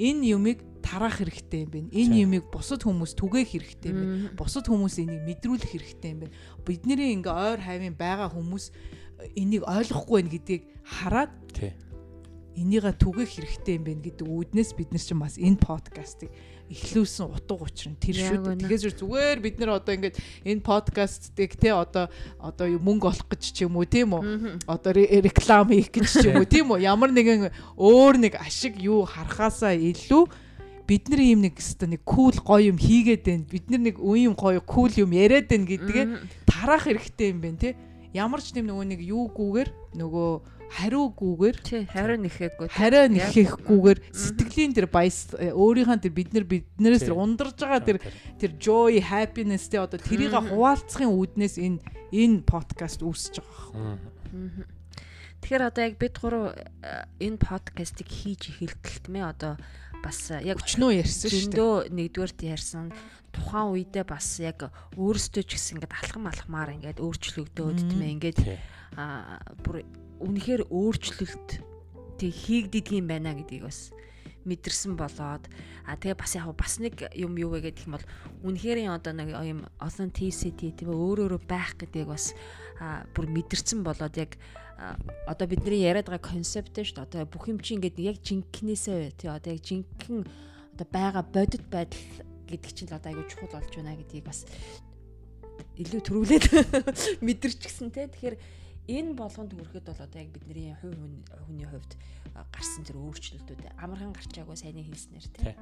[0.01, 1.89] энэ юмыг тараах хэрэгтэй юм байна.
[1.93, 4.29] Энэ юмыг бусад хүмүүс түгээх хэрэгтэй юм байна.
[4.37, 6.33] Бусад хүмүүс энийг мэдрүүлэх хэрэгтэй юм байна.
[6.61, 11.33] Бидний ингээ ойр хавийн байгаа хүмүүс э, энийг ойлгохгүй байна гэдгийг хараад
[12.55, 16.31] энийгээ түгээх хэрэгтэй юм байна гэдэг үүднээс бид нар чинь бас энэ подкастыг
[16.65, 18.57] эхлүүлсэн утга учир нь тэр шүү дээ.
[18.65, 20.15] Тэгэхээр зүгээр бид нар одоо ингээд
[20.49, 22.09] энэ подкастыг те одоо
[22.41, 24.65] одоо мөнгө олох гэж ч юм уу тийм үү?
[24.65, 26.81] Одоо ре- реклам хийх гэж ч юм уу тийм үү?
[26.81, 30.25] Ямар нэгэн өөр нэг ашиг юу харахаасаа илүү
[30.89, 33.45] бидний юм нэг өстө нэг кул гоё юм хийгээд байна.
[33.49, 36.03] Бид нар нэг үн юм гоё кул юм яриад байна гэдгээ
[36.45, 37.69] тараах хэрэгтэй юм байна те.
[38.15, 40.29] Ямар ч тийм нөгөө нэг юугүйгээр нөгөө
[40.71, 42.67] хариугүйгээр тий харин нэхэхгүй
[43.11, 47.99] Яг- нэхэхгүйгээр сэтгэлийн тэр баяс э, өөрийнхөө тэр бид нар биднээс тэр ундарж байгаа тэр
[48.39, 51.79] тэр joy happiness тэ одоо тэрийг хуваалцахын үүднээс энэ
[52.15, 53.99] энэ подкаст үүсэж байгаа.
[54.33, 54.63] Мгм.
[55.43, 59.53] Тэгэхээр одоо яг бид гурав э, энэ подкастыг хийж эхэлтэлтмээ одоо
[60.01, 61.41] бас э, яг Өчнөө ярьсан шүү дээ.
[61.53, 62.89] зөндөө нэгдүгээрт ярьсан
[63.35, 67.89] тухайн үедээ бас яг өөрсдөө ч гэсэн ингээд алхам алхмаар ингээд өөрчлөгдөөд Мм.
[67.91, 68.39] тийм ээ ингээд
[68.95, 69.83] аа бүр
[70.23, 71.49] үнэхээр өөрчлөлт
[72.15, 73.91] тэг хийгдэдэг юм байна гэдгийг бас
[74.45, 75.43] мэдэрсэн болоод
[75.83, 78.05] а тэгээ бас яг бас нэг юм юу вэ гэх юм бол
[78.45, 82.31] үнэхэрийн одоо нэг юм authenticity тийм ээ өөр өөрө байх гэдгийг бас
[83.17, 84.37] бүр мэдэрсэн болоод яг
[85.25, 87.25] одоо бидний яриад байгаа концепт шүү дээ.
[87.25, 90.29] Одоо бүх юм чинь ингээд яг жинкнээсээ тий одоо яг жинхэнэ
[90.75, 92.05] одоо байгаа бодит байдал
[92.49, 94.45] гэдэг чинь л одоо айгүй чухал болж байна гэдгийг бас
[95.75, 96.45] илүү төрүүлээд
[97.25, 98.37] мэдэрчихсэн те тэгэхээр
[98.85, 101.91] энэ болгонд хүрэхэд бол одоо яг бидний хувь хүн- хүний хувьд
[102.53, 105.57] гарсан тэр өөрчлөлтүүд амархан гарчаагүй сайн хэлснээр те.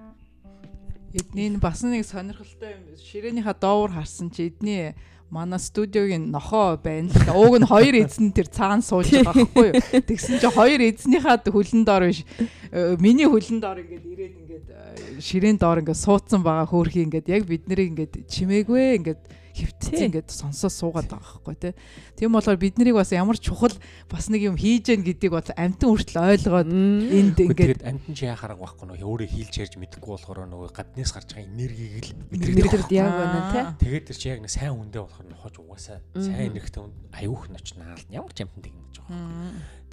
[1.14, 2.84] Эдний бас нэг сонирхолтой юм.
[2.98, 4.98] Ширээнийхаа доовор харсан чи эдний
[5.34, 7.34] манай студиогийн нохоо байна л да.
[7.34, 9.82] Ууг нь хоёр эзэн тэр цаана сууж байгаа байхгүй юу?
[10.06, 12.22] Тэгсэн чи хоёр эзнийхаа хөлн доор биш.
[12.70, 17.28] э, Миний хөлн доор ингээд ирээд ингээд э, ширээн доор ингээд суудсан байгаа хөөрхи ингээд
[17.34, 19.22] яг бид нарыг ингээд чимээгүй ингээд
[19.54, 21.74] хөвтцэн ингээд сонсоо суугаад байгаа байхгүй тий.
[22.18, 23.74] Тийм болохоор бид нарыг бас ямар чухал
[24.10, 28.26] бас нэг юм хийж гэн гэдгийг бол амтан хүртэл ойлгоод энд ингээд ингээд амтан чи
[28.26, 32.90] яхаар байхгүй нөө өөрөө хийлж ярьж мэдэхгүй болохоор нөгөө гаднаас гарч байгаа энергийг л Мэдрэгдэрд
[32.92, 33.40] яг байна
[33.78, 33.88] тий.
[33.88, 37.78] Тэгээд тэр чи яг нэг сайн үндэ болохоор нохож угаасаа сайн энергтэй үнд аюух нөч
[37.78, 39.22] наална ямар ч амтан тэгнэ гэж байгаа.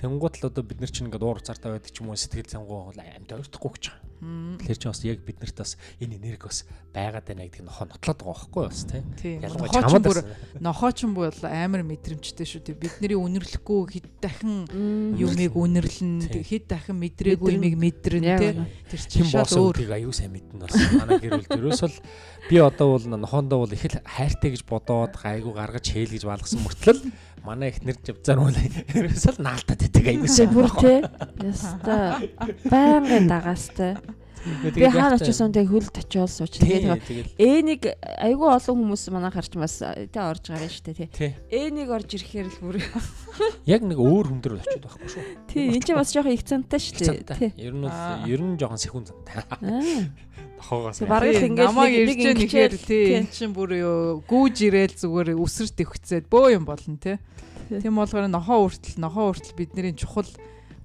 [0.00, 2.88] Тэнгуут л одоо бид нар чинь ингээд уур уцаартай байдаг ч юм уу сэтгэл зангуу
[2.88, 4.08] бол амт ойртохгүй гэж байгаа.
[4.20, 8.20] Тэгэхээр чи бас яг бид нарт бас энэ энерги бас байгаад байна гэдгийг нохоо нотлоод
[8.20, 9.02] байгаа байхгүй бас тий.
[9.16, 9.40] Тийм.
[9.40, 12.80] Ялангуяа чамд бүр бас нохооч бол амар мэдрэмжтэй шүү дээ.
[12.80, 14.68] Бид нарыг үнэрлэхгүй хэд дахин
[15.16, 16.44] юмыг үнэрлэн Тийм.
[16.44, 18.52] хэд дахин мэдрээгүй юмыг мэдрэн Яг тий.
[18.56, 18.68] байна.
[18.92, 19.88] Тэр чинь шал өөр.
[19.88, 21.96] аюу сайн мэднэ бас манай гэр бүл дөрөөс бол
[22.48, 26.60] би одоо бол нохоондоо бол их л хайртай гэж бодоод гайгүй гаргаж хээл гэж балгасан
[26.60, 27.08] мөртлөө
[27.44, 30.98] манай ихнэр живзаар бол ерөөс л наалтаад байдаг сайн бүр тий.
[31.44, 32.20] Яста.
[32.68, 33.96] Байнгын дагаастай.
[34.40, 36.56] Би хаана очсон тэг хөлд очиод сууч.
[36.56, 41.08] Тэгээд тэгэл Энийг айгүй олон хүмүүс манай харч бас тэ орж гарна шүү дээ тий.
[41.12, 42.80] тий Энийг орж ирэхээр л бүр
[43.68, 46.80] яг нэг өөр хүн дээр очиод байхгүй шүү тий энэ чинь бас жоохон их цантай
[46.80, 47.36] шүү дээ.
[47.36, 47.52] Тий.
[47.68, 50.08] ер нь ер нь жоохон секунд зантай Аа.
[50.60, 54.56] Нохоогоос Тэг бараг Тийм, ингээд намайг нэг- ирж ихээр тий эн чин бүр юу гүүж
[54.68, 57.16] ирээл зүгээр үсэрт өвчцээд бөө юм болно тий.
[57.72, 57.80] Тий.
[57.80, 60.28] Тийм болохоор нохоо хүртэл нохоо хүртэл бидний чухал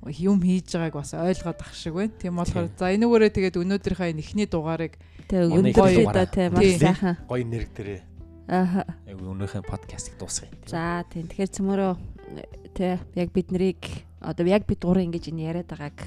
[0.06, 2.14] юм хийж байгааг бас ойлгоод ах шиг байна.
[2.16, 4.94] Тийм болохоор за энүүгээрээ тэгээд өнөөдрийнхээ энэ ихний дугаарыг
[5.26, 7.18] гоё да тий маш сайхан.
[7.28, 8.02] гоё нэрэг дээрээ
[8.46, 8.86] Аа.
[9.10, 11.94] яг өнөөхөө подкастыг дуусгая За тийм тэгэхээр цөмөрөө
[12.78, 13.82] тий яг бид нарыг
[14.22, 15.98] одоо яг бид гурав ингэж энэ яриад байгааг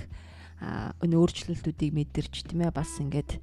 [0.63, 3.39] а өнөө өөрчлөлтүүдийг мэдэрч тийм ээ бас ингээд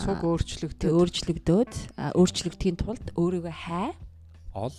[0.00, 3.96] цуг өөрчлөгдөөд а, өөрчлөгдөхийн тулд өөрийгөө хай.
[4.52, 4.74] Ол.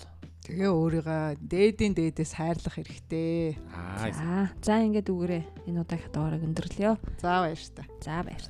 [0.45, 3.57] Тэгээ өөрийгөө дээдийн дээдээс хайрлах хэрэгтэй.
[3.73, 6.93] аа за за ингээд үгээрээ энэ удаагийнхаа дугаарыг өндөрлөё.
[7.21, 7.83] За баяр та.
[8.01, 8.43] за баяр